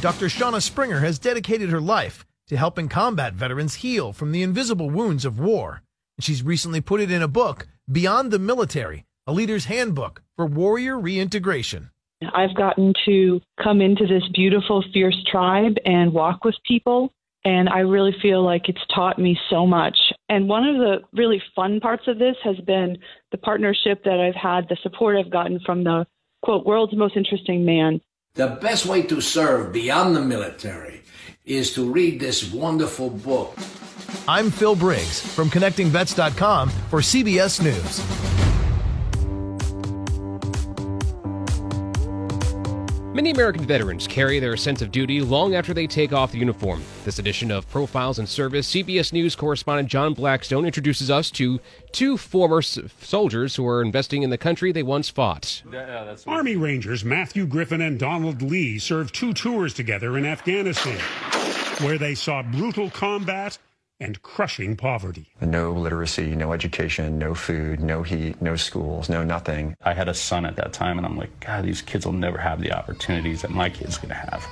Dr. 0.00 0.26
Shauna 0.26 0.62
Springer 0.62 1.00
has 1.00 1.18
dedicated 1.18 1.70
her 1.70 1.80
life 1.80 2.24
to 2.46 2.56
helping 2.56 2.88
combat 2.88 3.34
veterans 3.34 3.74
heal 3.74 4.12
from 4.12 4.30
the 4.30 4.44
invisible 4.44 4.88
wounds 4.88 5.24
of 5.24 5.40
war. 5.40 5.82
And 6.16 6.24
She's 6.24 6.44
recently 6.44 6.80
put 6.80 7.00
it 7.00 7.10
in 7.10 7.22
a 7.22 7.28
book, 7.28 7.66
Beyond 7.90 8.30
the 8.30 8.38
Military, 8.38 9.04
a 9.26 9.32
leader's 9.32 9.64
handbook 9.64 10.22
for 10.36 10.46
warrior 10.46 10.96
reintegration. 10.96 11.90
I've 12.34 12.54
gotten 12.54 12.92
to 13.06 13.40
come 13.62 13.80
into 13.80 14.06
this 14.06 14.26
beautiful, 14.34 14.84
fierce 14.92 15.16
tribe 15.30 15.76
and 15.84 16.12
walk 16.12 16.44
with 16.44 16.54
people. 16.66 17.12
And 17.44 17.68
I 17.68 17.80
really 17.80 18.14
feel 18.22 18.44
like 18.44 18.68
it's 18.68 18.86
taught 18.94 19.18
me 19.18 19.36
so 19.50 19.66
much. 19.66 19.96
And 20.28 20.48
one 20.48 20.64
of 20.64 20.76
the 20.76 21.00
really 21.12 21.42
fun 21.56 21.80
parts 21.80 22.04
of 22.06 22.18
this 22.18 22.36
has 22.44 22.56
been 22.58 22.98
the 23.32 23.38
partnership 23.38 24.04
that 24.04 24.20
I've 24.20 24.40
had, 24.40 24.68
the 24.68 24.76
support 24.82 25.16
I've 25.16 25.32
gotten 25.32 25.58
from 25.66 25.82
the 25.82 26.06
quote, 26.42 26.66
world's 26.66 26.94
most 26.94 27.16
interesting 27.16 27.64
man. 27.64 28.00
The 28.34 28.58
best 28.60 28.86
way 28.86 29.02
to 29.02 29.20
serve 29.20 29.72
beyond 29.72 30.16
the 30.16 30.20
military 30.20 31.02
is 31.44 31.74
to 31.74 31.90
read 31.90 32.20
this 32.20 32.52
wonderful 32.52 33.10
book. 33.10 33.56
I'm 34.28 34.50
Phil 34.50 34.76
Briggs 34.76 35.20
from 35.20 35.50
ConnectingVets.com 35.50 36.68
for 36.68 37.00
CBS 37.00 37.62
News. 37.62 38.41
Many 43.14 43.30
American 43.30 43.66
veterans 43.66 44.06
carry 44.06 44.38
their 44.40 44.56
sense 44.56 44.80
of 44.80 44.90
duty 44.90 45.20
long 45.20 45.54
after 45.54 45.74
they 45.74 45.86
take 45.86 46.14
off 46.14 46.32
the 46.32 46.38
uniform. 46.38 46.82
This 47.04 47.18
edition 47.18 47.50
of 47.50 47.68
Profiles 47.68 48.18
in 48.18 48.26
Service, 48.26 48.72
CBS 48.72 49.12
News 49.12 49.36
correspondent 49.36 49.90
John 49.90 50.14
Blackstone 50.14 50.64
introduces 50.64 51.10
us 51.10 51.30
to 51.32 51.60
two 51.92 52.16
former 52.16 52.62
soldiers 52.62 53.54
who 53.54 53.68
are 53.68 53.82
investing 53.82 54.22
in 54.22 54.30
the 54.30 54.38
country 54.38 54.72
they 54.72 54.82
once 54.82 55.10
fought. 55.10 55.62
Yeah, 55.70 56.16
Army 56.26 56.56
Rangers 56.56 57.04
Matthew 57.04 57.46
Griffin 57.46 57.82
and 57.82 57.98
Donald 57.98 58.40
Lee 58.40 58.78
served 58.78 59.14
two 59.14 59.34
tours 59.34 59.74
together 59.74 60.16
in 60.16 60.24
Afghanistan, 60.24 60.98
where 61.84 61.98
they 61.98 62.14
saw 62.14 62.42
brutal 62.42 62.88
combat 62.88 63.58
and 64.02 64.20
crushing 64.22 64.76
poverty. 64.76 65.28
No 65.40 65.72
literacy, 65.72 66.34
no 66.34 66.52
education, 66.52 67.18
no 67.18 67.34
food, 67.34 67.80
no 67.80 68.02
heat, 68.02 68.42
no 68.42 68.56
schools, 68.56 69.08
no 69.08 69.22
nothing. 69.22 69.76
I 69.82 69.94
had 69.94 70.08
a 70.08 70.14
son 70.14 70.44
at 70.44 70.56
that 70.56 70.72
time, 70.72 70.98
and 70.98 71.06
I'm 71.06 71.16
like, 71.16 71.38
God, 71.40 71.64
these 71.64 71.80
kids 71.80 72.04
will 72.04 72.12
never 72.12 72.38
have 72.38 72.60
the 72.60 72.72
opportunities 72.72 73.42
that 73.42 73.50
my 73.50 73.70
kid's 73.70 73.96
going 73.96 74.08
to 74.08 74.14
have. 74.14 74.46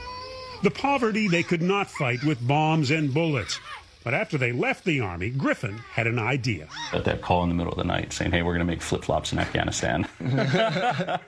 The 0.63 0.71
poverty 0.71 1.27
they 1.27 1.43
could 1.43 1.63
not 1.63 1.91
fight 1.91 2.23
with 2.23 2.47
bombs 2.47 2.91
and 2.91 3.13
bullets. 3.13 3.59
But 4.03 4.15
after 4.15 4.39
they 4.39 4.53
left 4.53 4.85
the 4.85 5.01
Army, 5.01 5.29
Griffin 5.31 5.77
had 5.93 6.07
an 6.07 6.19
idea. 6.19 6.69
Got 6.93 7.05
that 7.05 7.21
call 7.21 7.43
in 7.43 7.51
the 7.51 7.55
middle 7.55 7.73
of 7.73 7.79
the 7.79 7.85
night 7.85 8.15
saying, 8.15 8.31
hey, 8.31 8.43
we're 8.43 8.55
going 8.55 8.67
to 8.67 8.73
make 8.73 8.81
flip 8.81 9.05
flops 9.05 9.33
in 9.33 9.39
Afghanistan. 9.39 10.07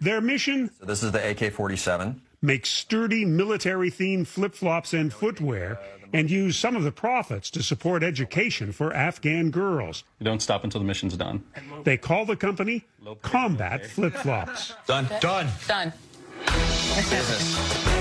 Their 0.00 0.20
mission? 0.20 0.70
So 0.78 0.86
this 0.86 1.02
is 1.02 1.10
the 1.12 1.30
AK 1.30 1.52
47. 1.52 2.20
Make 2.42 2.66
sturdy 2.66 3.24
military 3.24 3.90
themed 3.90 4.26
flip 4.26 4.54
flops 4.54 4.92
and 4.92 5.12
footwear 5.12 5.78
and 6.12 6.30
use 6.30 6.58
some 6.58 6.76
of 6.76 6.82
the 6.82 6.92
profits 6.92 7.48
to 7.50 7.62
support 7.62 8.02
education 8.02 8.72
for 8.72 8.92
Afghan 8.92 9.50
girls. 9.50 10.04
We 10.18 10.24
don't 10.24 10.42
stop 10.42 10.64
until 10.64 10.80
the 10.80 10.86
mission's 10.86 11.16
done. 11.16 11.42
They 11.84 11.96
call 11.96 12.26
the 12.26 12.36
company 12.36 12.84
Combat 13.22 13.86
Flip 13.86 14.12
Flops. 14.14 14.74
Done. 14.86 15.08
Done. 15.20 15.48
Done. 15.66 15.92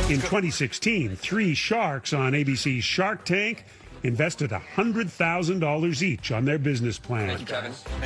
In 0.09 0.17
2016, 0.19 1.15
three 1.15 1.53
sharks 1.53 2.11
on 2.11 2.33
ABC's 2.33 2.83
Shark 2.83 3.23
Tank 3.23 3.65
invested 4.03 4.49
$100,000 4.49 6.01
each 6.01 6.31
on 6.31 6.43
their 6.45 6.57
business 6.57 6.97
plan. 6.97 7.37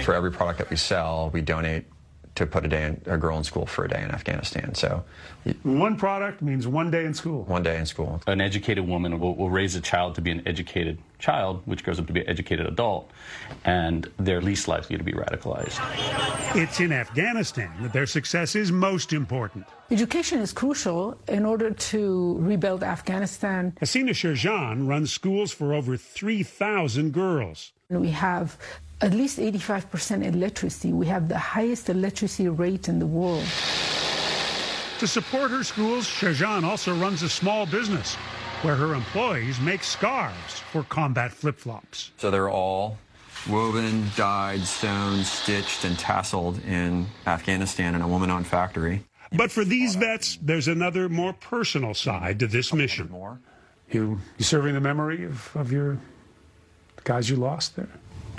For 0.03 0.13
every 0.13 0.31
product 0.31 0.59
that 0.59 0.69
we 0.69 0.75
sell, 0.75 1.29
we 1.31 1.41
donate 1.41 1.85
to 2.35 2.45
put 2.45 2.65
a 2.65 2.67
day 2.67 2.83
in, 2.83 3.01
a 3.05 3.17
girl 3.17 3.37
in 3.37 3.43
school 3.43 3.65
for 3.65 3.85
a 3.85 3.89
day 3.89 4.01
in 4.03 4.11
Afghanistan. 4.11 4.75
So 4.75 5.03
one 5.63 5.95
product 5.95 6.41
means 6.41 6.67
one 6.67 6.91
day 6.91 7.05
in 7.05 7.13
school. 7.13 7.43
One 7.43 7.63
day 7.63 7.77
in 7.77 7.85
school. 7.85 8.21
An 8.27 8.41
educated 8.41 8.87
woman 8.87 9.19
will, 9.19 9.35
will 9.35 9.49
raise 9.49 9.75
a 9.75 9.81
child 9.81 10.15
to 10.15 10.21
be 10.21 10.31
an 10.31 10.43
educated 10.45 10.97
child, 11.17 11.61
which 11.65 11.83
grows 11.83 11.99
up 11.99 12.07
to 12.07 12.13
be 12.13 12.21
an 12.21 12.29
educated 12.29 12.67
adult, 12.67 13.09
and 13.63 14.09
they're 14.17 14.41
least 14.41 14.67
likely 14.67 14.97
to 14.97 15.03
be 15.03 15.13
radicalized. 15.13 15.79
It's 16.55 16.79
in 16.79 16.91
Afghanistan 16.91 17.71
that 17.81 17.93
their 17.93 18.05
success 18.05 18.55
is 18.55 18.71
most 18.71 19.13
important. 19.13 19.65
Education 19.89 20.39
is 20.39 20.51
crucial 20.51 21.17
in 21.27 21.45
order 21.45 21.71
to 21.71 22.37
rebuild 22.39 22.83
Afghanistan. 22.83 23.73
Hasina 23.81 24.09
Sherjan 24.09 24.87
runs 24.87 25.13
schools 25.13 25.51
for 25.51 25.73
over 25.73 25.95
3,000 25.95 27.13
girls. 27.13 27.71
We 27.89 28.09
have 28.09 28.57
at 29.05 29.13
least 29.13 29.37
85% 29.37 30.25
illiteracy. 30.25 30.91
We 30.91 31.05
have 31.05 31.29
the 31.29 31.37
highest 31.37 31.89
illiteracy 31.89 32.49
rate 32.49 32.89
in 32.89 32.97
the 32.97 33.05
world. 33.05 33.45
To 34.99 35.07
support 35.07 35.51
her 35.51 35.63
schools, 35.63 36.07
Sherjan 36.07 36.63
also 36.63 36.95
runs 36.95 37.21
a 37.21 37.29
small 37.29 37.67
business 37.67 38.15
where 38.63 38.75
her 38.75 38.95
employees 38.95 39.59
make 39.59 39.83
scarves 39.83 40.59
for 40.71 40.81
combat 40.83 41.31
flip 41.31 41.59
flops. 41.59 42.11
So 42.17 42.31
they're 42.31 42.49
all 42.49 42.97
woven, 43.47 44.05
dyed, 44.15 44.61
sewn, 44.61 45.23
stitched, 45.23 45.85
and 45.85 45.95
tasseled 45.97 46.65
in 46.65 47.05
Afghanistan 47.27 47.93
in 47.93 48.01
a 48.01 48.07
woman 48.07 48.31
owned 48.31 48.47
factory. 48.47 49.03
But 49.31 49.51
for 49.51 49.63
these 49.63 49.95
vets, 49.95 50.39
there's 50.41 50.67
another 50.67 51.09
more 51.09 51.33
personal 51.33 51.93
side 51.93 52.39
to 52.39 52.47
this 52.47 52.73
mission. 52.73 53.13
You, 53.91 54.17
you 54.39 54.45
serving 54.45 54.73
the 54.73 54.79
memory 54.79 55.25
of, 55.25 55.55
of 55.55 55.71
your 55.71 55.99
guys 57.03 57.29
you 57.29 57.35
lost 57.35 57.75
there? 57.75 57.89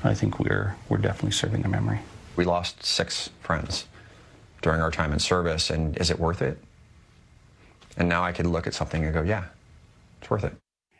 I 0.06 0.14
think 0.14 0.38
we're 0.38 0.76
we're 0.88 0.98
definitely 0.98 1.32
serving 1.32 1.62
their 1.62 1.70
memory. 1.70 2.00
We 2.36 2.44
lost 2.44 2.84
six 2.84 3.30
friends 3.40 3.86
during 4.62 4.80
our 4.80 4.90
time 4.90 5.12
in 5.12 5.18
service, 5.18 5.70
and 5.70 5.96
is 5.96 6.10
it 6.10 6.18
worth 6.18 6.42
it? 6.42 6.58
And 7.96 8.08
now 8.08 8.22
I 8.22 8.32
could 8.32 8.46
look 8.46 8.66
at 8.66 8.74
something 8.74 9.04
and 9.04 9.14
go, 9.14 9.22
yeah, 9.22 9.44
it's 10.20 10.30
worth 10.30 10.44
it. 10.44 10.54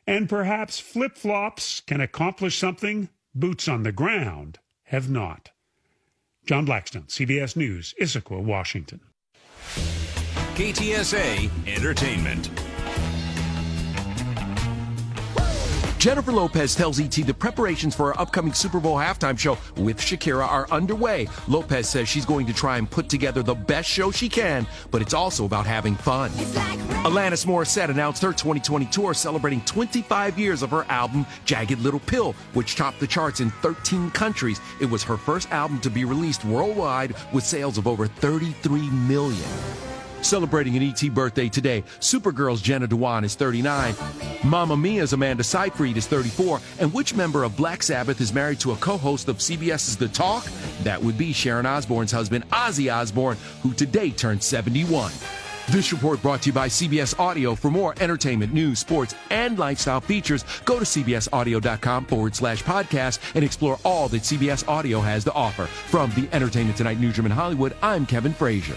And 0.06 0.28
perhaps 0.28 0.80
flip 0.80 1.16
flops 1.16 1.80
can 1.80 2.00
accomplish 2.00 2.58
something 2.58 3.08
boots 3.34 3.68
on 3.68 3.82
the 3.82 3.92
ground 3.92 4.58
have 4.84 5.10
not. 5.10 5.50
John 6.46 6.64
Blackstone, 6.64 7.04
CBS 7.04 7.56
News, 7.56 7.92
Issaquah, 8.00 8.42
Washington. 8.42 9.00
KTSA 10.54 11.50
Entertainment. 11.66 12.50
Jennifer 16.06 16.30
Lopez 16.30 16.76
tells 16.76 17.00
ET 17.00 17.10
the 17.10 17.34
preparations 17.34 17.92
for 17.92 18.12
her 18.12 18.20
upcoming 18.20 18.52
Super 18.52 18.78
Bowl 18.78 18.94
halftime 18.94 19.36
show 19.36 19.58
with 19.76 19.98
Shakira 19.98 20.46
are 20.46 20.70
underway. 20.70 21.26
Lopez 21.48 21.88
says 21.88 22.08
she's 22.08 22.24
going 22.24 22.46
to 22.46 22.52
try 22.52 22.78
and 22.78 22.88
put 22.88 23.08
together 23.08 23.42
the 23.42 23.56
best 23.56 23.88
show 23.88 24.12
she 24.12 24.28
can, 24.28 24.68
but 24.92 25.02
it's 25.02 25.14
also 25.14 25.46
about 25.46 25.66
having 25.66 25.96
fun. 25.96 26.30
Like 26.54 26.78
Alanis 27.02 27.44
Morissette 27.44 27.90
announced 27.90 28.22
her 28.22 28.30
2020 28.30 28.86
tour 28.86 29.14
celebrating 29.14 29.60
25 29.62 30.38
years 30.38 30.62
of 30.62 30.70
her 30.70 30.84
album 30.84 31.26
Jagged 31.44 31.80
Little 31.80 31.98
Pill, 31.98 32.34
which 32.54 32.76
topped 32.76 33.00
the 33.00 33.06
charts 33.08 33.40
in 33.40 33.50
13 33.50 34.12
countries. 34.12 34.60
It 34.80 34.88
was 34.88 35.02
her 35.02 35.16
first 35.16 35.50
album 35.50 35.80
to 35.80 35.90
be 35.90 36.04
released 36.04 36.44
worldwide 36.44 37.16
with 37.32 37.42
sales 37.42 37.78
of 37.78 37.88
over 37.88 38.06
33 38.06 38.90
million. 38.90 39.95
Celebrating 40.26 40.76
an 40.76 40.82
ET 40.82 41.14
birthday 41.14 41.48
today, 41.48 41.84
Supergirl's 42.00 42.60
Jenna 42.60 42.88
Dewan 42.88 43.22
is 43.22 43.36
39, 43.36 43.94
Mamma 44.42 44.76
Mia's 44.76 45.12
Amanda 45.12 45.44
Seyfried 45.44 45.96
is 45.96 46.08
34, 46.08 46.60
and 46.80 46.92
which 46.92 47.14
member 47.14 47.44
of 47.44 47.56
Black 47.56 47.80
Sabbath 47.80 48.20
is 48.20 48.34
married 48.34 48.58
to 48.58 48.72
a 48.72 48.76
co-host 48.78 49.28
of 49.28 49.36
CBS's 49.36 49.96
The 49.96 50.08
Talk? 50.08 50.44
That 50.82 51.00
would 51.00 51.16
be 51.16 51.32
Sharon 51.32 51.64
Osbourne's 51.64 52.10
husband, 52.10 52.44
Ozzy 52.50 52.92
Osbourne, 52.92 53.36
who 53.62 53.72
today 53.72 54.10
turned 54.10 54.42
71. 54.42 55.12
This 55.68 55.92
report 55.92 56.20
brought 56.22 56.42
to 56.42 56.48
you 56.48 56.52
by 56.52 56.66
CBS 56.66 57.16
Audio. 57.20 57.54
For 57.54 57.70
more 57.70 57.94
entertainment, 58.00 58.52
news, 58.52 58.80
sports, 58.80 59.14
and 59.30 59.56
lifestyle 59.56 60.00
features, 60.00 60.44
go 60.64 60.80
to 60.80 60.84
cbsaudio.com 60.84 62.04
forward 62.06 62.34
slash 62.34 62.64
podcast 62.64 63.20
and 63.36 63.44
explore 63.44 63.78
all 63.84 64.08
that 64.08 64.22
CBS 64.22 64.66
Audio 64.66 65.00
has 65.00 65.22
to 65.22 65.32
offer. 65.34 65.66
From 65.66 66.10
the 66.16 66.28
Entertainment 66.32 66.76
Tonight 66.76 66.98
newsroom 66.98 67.26
in 67.26 67.32
Hollywood, 67.32 67.76
I'm 67.80 68.06
Kevin 68.06 68.32
Frazier. 68.32 68.76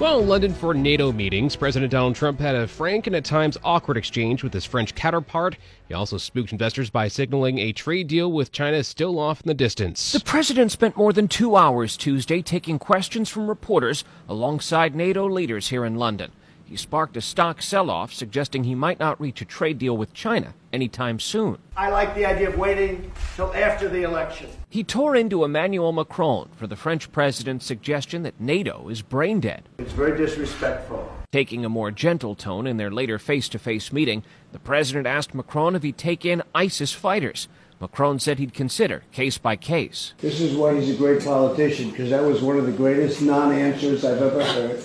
Well, 0.00 0.20
in 0.20 0.28
London 0.28 0.54
for 0.54 0.74
NATO 0.74 1.10
meetings, 1.10 1.56
President 1.56 1.90
Donald 1.90 2.14
Trump 2.14 2.38
had 2.38 2.54
a 2.54 2.68
frank 2.68 3.08
and 3.08 3.16
at 3.16 3.24
times 3.24 3.58
awkward 3.64 3.96
exchange 3.96 4.44
with 4.44 4.52
his 4.52 4.64
French 4.64 4.94
counterpart. 4.94 5.56
He 5.88 5.94
also 5.94 6.18
spooked 6.18 6.52
investors 6.52 6.88
by 6.88 7.08
signaling 7.08 7.58
a 7.58 7.72
trade 7.72 8.06
deal 8.06 8.30
with 8.30 8.52
China 8.52 8.84
still 8.84 9.18
off 9.18 9.40
in 9.40 9.48
the 9.48 9.54
distance. 9.54 10.12
The 10.12 10.20
president 10.20 10.70
spent 10.70 10.96
more 10.96 11.12
than 11.12 11.26
two 11.26 11.56
hours 11.56 11.96
Tuesday 11.96 12.42
taking 12.42 12.78
questions 12.78 13.28
from 13.28 13.48
reporters 13.48 14.04
alongside 14.28 14.94
NATO 14.94 15.28
leaders 15.28 15.70
here 15.70 15.84
in 15.84 15.96
London. 15.96 16.30
He 16.64 16.76
sparked 16.76 17.16
a 17.16 17.20
stock 17.20 17.60
sell 17.60 17.90
off, 17.90 18.12
suggesting 18.12 18.62
he 18.62 18.76
might 18.76 19.00
not 19.00 19.20
reach 19.20 19.40
a 19.40 19.44
trade 19.44 19.78
deal 19.78 19.96
with 19.96 20.14
China 20.14 20.54
anytime 20.72 21.18
soon. 21.20 21.58
I 21.76 21.90
like 21.90 22.14
the 22.14 22.26
idea 22.26 22.48
of 22.48 22.58
waiting 22.58 23.10
till 23.36 23.54
after 23.54 23.88
the 23.88 24.02
election. 24.02 24.48
He 24.68 24.84
tore 24.84 25.16
into 25.16 25.44
Emmanuel 25.44 25.92
Macron 25.92 26.50
for 26.56 26.66
the 26.66 26.76
French 26.76 27.10
president's 27.12 27.66
suggestion 27.66 28.22
that 28.22 28.40
NATO 28.40 28.88
is 28.88 29.02
brain 29.02 29.40
dead. 29.40 29.68
It's 29.78 29.92
very 29.92 30.16
disrespectful. 30.16 31.10
Taking 31.32 31.64
a 31.64 31.68
more 31.68 31.90
gentle 31.90 32.34
tone 32.34 32.66
in 32.66 32.78
their 32.78 32.90
later 32.90 33.18
face 33.18 33.48
to 33.50 33.58
face 33.58 33.92
meeting, 33.92 34.22
the 34.52 34.58
president 34.58 35.06
asked 35.06 35.34
Macron 35.34 35.76
if 35.76 35.82
he'd 35.82 35.98
take 35.98 36.24
in 36.24 36.42
ISIS 36.54 36.92
fighters. 36.92 37.48
Macron 37.80 38.18
said 38.18 38.38
he'd 38.38 38.52
consider 38.52 39.04
case 39.12 39.38
by 39.38 39.54
case. 39.54 40.12
This 40.18 40.40
is 40.40 40.56
why 40.56 40.74
he's 40.78 40.90
a 40.90 40.96
great 40.96 41.24
politician, 41.24 41.90
because 41.90 42.10
that 42.10 42.22
was 42.22 42.42
one 42.42 42.58
of 42.58 42.66
the 42.66 42.72
greatest 42.72 43.22
non 43.22 43.52
answers 43.52 44.04
I've 44.04 44.20
ever 44.20 44.42
heard. 44.44 44.82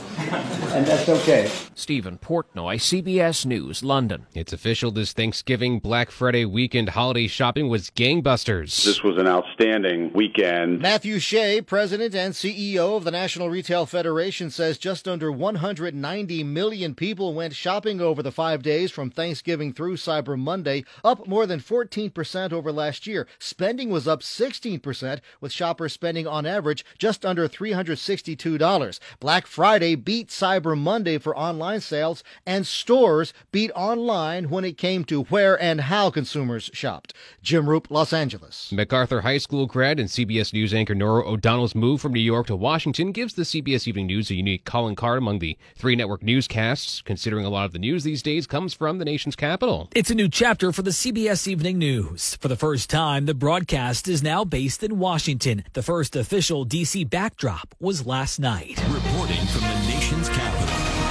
and 0.73 0.85
that's 0.85 1.09
okay. 1.09 1.49
Stephen 1.73 2.19
Portnoy, 2.19 2.75
CBS 2.75 3.47
News, 3.47 3.83
London. 3.83 4.27
It's 4.35 4.53
official 4.53 4.91
this 4.91 5.11
Thanksgiving 5.11 5.79
Black 5.79 6.11
Friday 6.11 6.45
weekend 6.45 6.89
holiday 6.89 7.25
shopping 7.25 7.67
was 7.67 7.89
gangbusters. 7.89 8.85
This 8.85 9.01
was 9.01 9.17
an 9.17 9.27
outstanding 9.27 10.13
weekend. 10.13 10.79
Matthew 10.79 11.17
Shay, 11.17 11.61
president 11.61 12.13
and 12.13 12.35
CEO 12.35 12.95
of 12.95 13.05
the 13.05 13.11
National 13.11 13.49
Retail 13.49 13.87
Federation, 13.87 14.51
says 14.51 14.77
just 14.77 15.07
under 15.07 15.31
190 15.31 16.43
million 16.43 16.93
people 16.93 17.33
went 17.33 17.55
shopping 17.55 17.99
over 17.99 18.21
the 18.21 18.31
five 18.31 18.61
days 18.61 18.91
from 18.91 19.09
Thanksgiving 19.09 19.73
through 19.73 19.97
Cyber 19.97 20.37
Monday, 20.37 20.85
up 21.03 21.27
more 21.27 21.47
than 21.47 21.59
14% 21.59 22.53
over 22.53 22.71
last 22.71 22.82
last 22.83 23.07
year. 23.07 23.25
Spending 23.39 23.89
was 23.89 24.09
up 24.09 24.21
16%, 24.21 25.19
with 25.39 25.53
shoppers 25.53 25.93
spending 25.93 26.27
on 26.27 26.45
average 26.45 26.83
just 26.97 27.25
under 27.25 27.47
$362. 27.47 28.99
Black 29.21 29.47
Friday 29.47 29.95
beat 29.95 30.27
Cyber 30.27 30.77
Monday 30.77 31.17
for 31.17 31.37
online 31.37 31.79
sales, 31.79 32.23
and 32.45 32.67
stores 32.67 33.33
beat 33.53 33.71
online 33.71 34.49
when 34.49 34.65
it 34.65 34.77
came 34.77 35.05
to 35.05 35.23
where 35.23 35.61
and 35.61 35.81
how 35.81 36.09
consumers 36.09 36.69
shopped. 36.73 37.13
Jim 37.41 37.67
Roope, 37.67 37.89
Los 37.89 38.11
Angeles. 38.11 38.71
MacArthur 38.73 39.21
High 39.21 39.37
School 39.37 39.65
grad 39.65 39.97
and 39.97 40.09
CBS 40.09 40.51
News 40.51 40.73
anchor 40.73 40.95
Norah 40.95 41.25
O'Donnell's 41.25 41.75
move 41.75 42.01
from 42.01 42.11
New 42.11 42.19
York 42.19 42.47
to 42.47 42.55
Washington 42.55 43.13
gives 43.13 43.35
the 43.35 43.43
CBS 43.43 43.87
Evening 43.87 44.07
News 44.07 44.29
a 44.29 44.35
unique 44.35 44.65
calling 44.65 44.95
card 44.95 45.19
among 45.19 45.39
the 45.39 45.57
three 45.77 45.95
network 45.95 46.21
newscasts, 46.21 47.01
considering 47.01 47.45
a 47.45 47.49
lot 47.49 47.65
of 47.65 47.71
the 47.71 47.79
news 47.79 48.03
these 48.03 48.21
days 48.21 48.45
comes 48.45 48.73
from 48.73 48.97
the 48.97 49.05
nation's 49.05 49.37
capital. 49.37 49.87
It's 49.95 50.11
a 50.11 50.15
new 50.15 50.27
chapter 50.27 50.73
for 50.73 50.81
the 50.81 50.91
CBS 50.91 51.47
Evening 51.47 51.77
News. 51.77 52.35
For 52.41 52.49
the 52.49 52.57
first 52.57 52.72
first 52.73 52.89
time, 52.89 53.27
the 53.27 53.35
broadcast 53.35 54.07
is 54.07 54.23
now 54.23 54.43
based 54.43 54.81
in 54.81 54.97
Washington. 54.97 55.63
The 55.73 55.83
first 55.83 56.15
official 56.15 56.65
D.C. 56.65 57.03
backdrop 57.03 57.75
was 57.79 58.07
last 58.07 58.39
night. 58.39 58.83
Reporting 58.89 59.45
from 59.45 59.61
the 59.61 59.79
nation's 59.87 60.27
capital. 60.27 61.05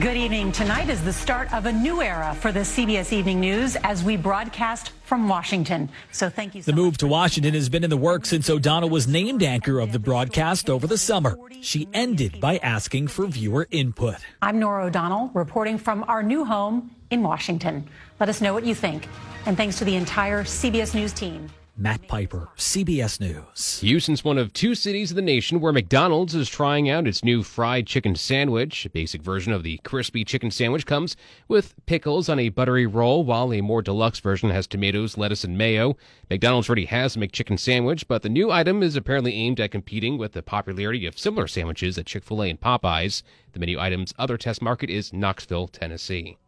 Good 0.00 0.16
evening. 0.16 0.50
Tonight 0.52 0.88
is 0.88 1.04
the 1.04 1.12
start 1.12 1.52
of 1.52 1.66
a 1.66 1.72
new 1.72 2.00
era 2.00 2.34
for 2.40 2.52
the 2.52 2.60
CBS 2.60 3.12
Evening 3.12 3.38
News 3.38 3.76
as 3.84 4.02
we 4.02 4.16
broadcast 4.16 4.92
from 5.04 5.28
Washington. 5.28 5.90
So 6.10 6.30
thank 6.30 6.54
you. 6.54 6.62
So 6.62 6.70
the 6.70 6.76
move 6.76 6.96
to 6.98 7.06
Washington 7.06 7.52
has 7.52 7.68
been 7.68 7.84
in 7.84 7.90
the 7.90 7.98
works 7.98 8.30
since 8.30 8.48
O'Donnell 8.48 8.88
was 8.88 9.06
named 9.06 9.42
anchor 9.42 9.78
of 9.78 9.92
the 9.92 9.98
broadcast 9.98 10.70
over 10.70 10.86
the 10.86 10.96
summer. 10.96 11.36
She 11.60 11.86
ended 11.92 12.40
by 12.40 12.56
asking 12.58 13.08
for 13.08 13.26
viewer 13.26 13.68
input. 13.70 14.16
I'm 14.40 14.58
Norah 14.58 14.86
O'Donnell 14.86 15.32
reporting 15.34 15.76
from 15.76 16.02
our 16.08 16.22
new 16.22 16.46
home 16.46 16.92
in 17.10 17.22
Washington. 17.22 17.88
Let 18.20 18.28
us 18.28 18.40
know 18.40 18.54
what 18.54 18.64
you 18.64 18.74
think. 18.74 19.08
And 19.46 19.56
thanks 19.56 19.78
to 19.78 19.84
the 19.84 19.96
entire 19.96 20.44
CBS 20.44 20.94
News 20.94 21.12
team. 21.12 21.48
Matt 21.80 22.08
Piper, 22.08 22.48
CBS 22.56 23.20
News. 23.20 23.78
Houston's 23.82 24.24
one 24.24 24.36
of 24.36 24.52
two 24.52 24.74
cities 24.74 25.12
in 25.12 25.16
the 25.16 25.22
nation 25.22 25.60
where 25.60 25.72
McDonald's 25.72 26.34
is 26.34 26.48
trying 26.48 26.90
out 26.90 27.06
its 27.06 27.22
new 27.22 27.44
fried 27.44 27.86
chicken 27.86 28.16
sandwich. 28.16 28.84
A 28.84 28.90
basic 28.90 29.22
version 29.22 29.52
of 29.52 29.62
the 29.62 29.78
crispy 29.84 30.24
chicken 30.24 30.50
sandwich 30.50 30.86
comes 30.86 31.14
with 31.46 31.76
pickles 31.86 32.28
on 32.28 32.40
a 32.40 32.48
buttery 32.48 32.84
roll, 32.84 33.22
while 33.22 33.52
a 33.52 33.60
more 33.60 33.80
deluxe 33.80 34.18
version 34.18 34.50
has 34.50 34.66
tomatoes, 34.66 35.16
lettuce, 35.16 35.44
and 35.44 35.56
mayo. 35.56 35.96
McDonald's 36.28 36.68
already 36.68 36.86
has 36.86 37.14
a 37.14 37.20
McChicken 37.20 37.60
sandwich, 37.60 38.08
but 38.08 38.22
the 38.22 38.28
new 38.28 38.50
item 38.50 38.82
is 38.82 38.96
apparently 38.96 39.34
aimed 39.34 39.60
at 39.60 39.70
competing 39.70 40.18
with 40.18 40.32
the 40.32 40.42
popularity 40.42 41.06
of 41.06 41.16
similar 41.16 41.46
sandwiches 41.46 41.96
at 41.96 42.06
Chick 42.06 42.24
fil 42.24 42.42
A 42.42 42.50
and 42.50 42.60
Popeyes. 42.60 43.22
The 43.52 43.60
menu 43.60 43.78
item's 43.78 44.12
other 44.18 44.36
test 44.36 44.60
market 44.60 44.90
is 44.90 45.12
Knoxville, 45.12 45.68
Tennessee. 45.68 46.38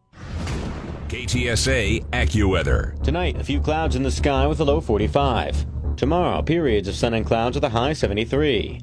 KTSA 1.11 2.05
AccuWeather. 2.11 3.03
Tonight, 3.03 3.40
a 3.40 3.42
few 3.42 3.61
clouds 3.61 3.96
in 3.96 4.05
the 4.05 4.12
sky 4.12 4.46
with 4.46 4.61
a 4.61 4.64
low 4.64 4.81
45. 4.81 5.66
Tomorrow, 5.96 6.40
periods 6.42 6.87
of 6.87 6.94
sun 6.94 7.14
and 7.14 7.27
clouds 7.27 7.57
with 7.57 7.64
a 7.64 7.68
high 7.68 7.94
73. 7.94 8.81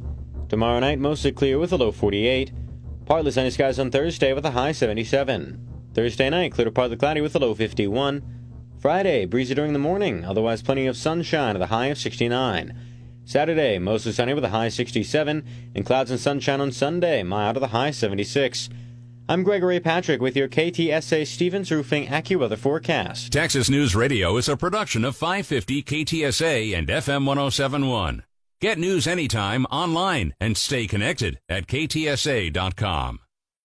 Tomorrow 0.49 0.81
night, 0.81 0.99
mostly 0.99 1.31
clear 1.31 1.57
with 1.57 1.71
a 1.71 1.77
low 1.77 1.89
48. 1.89 2.51
Partly 3.05 3.31
sunny 3.31 3.49
skies 3.49 3.79
on 3.79 3.91
Thursday 3.91 4.33
with 4.33 4.45
a 4.45 4.51
high 4.51 4.73
77. 4.73 5.89
Thursday 5.93 6.29
night, 6.29 6.51
clear 6.51 6.65
to 6.65 6.71
partly 6.71 6.97
cloudy 6.97 7.21
with 7.21 7.33
a 7.33 7.39
low 7.39 7.55
51. 7.55 8.21
Friday, 8.77 9.23
breezy 9.23 9.55
during 9.55 9.71
the 9.71 9.79
morning, 9.79 10.25
otherwise 10.25 10.61
plenty 10.61 10.85
of 10.85 10.97
sunshine 10.97 11.53
with 11.53 11.61
a 11.61 11.67
high 11.67 11.85
of 11.85 11.97
69. 11.97 12.77
Saturday, 13.23 13.79
mostly 13.79 14.11
sunny 14.11 14.33
with 14.33 14.43
a 14.43 14.49
high 14.49 14.67
67, 14.67 15.45
and 15.73 15.85
clouds 15.85 16.11
and 16.11 16.19
sunshine 16.19 16.59
on 16.59 16.73
Sunday, 16.73 17.23
mild 17.23 17.55
with 17.55 17.63
a 17.63 17.67
high 17.67 17.91
76. 17.91 18.67
I'm 19.29 19.43
Gregory 19.43 19.81
Patrick 19.81 20.21
with 20.21 20.37
your 20.37 20.47
KTSA 20.47 21.27
Stevens 21.27 21.69
Roofing 21.69 22.07
AccuWeather 22.07 22.57
forecast. 22.57 23.33
Texas 23.33 23.69
News 23.69 23.93
Radio 23.93 24.37
is 24.37 24.47
a 24.47 24.55
production 24.55 25.03
of 25.03 25.17
550 25.17 25.83
KTSA 25.83 26.77
and 26.77 26.87
FM 26.87 27.25
1071. 27.25 28.23
Get 28.61 28.77
news 28.77 29.05
anytime 29.05 29.65
online 29.65 30.33
and 30.39 30.55
stay 30.55 30.87
connected 30.87 31.39
at 31.49 31.67
ktsa.com. 31.67 33.19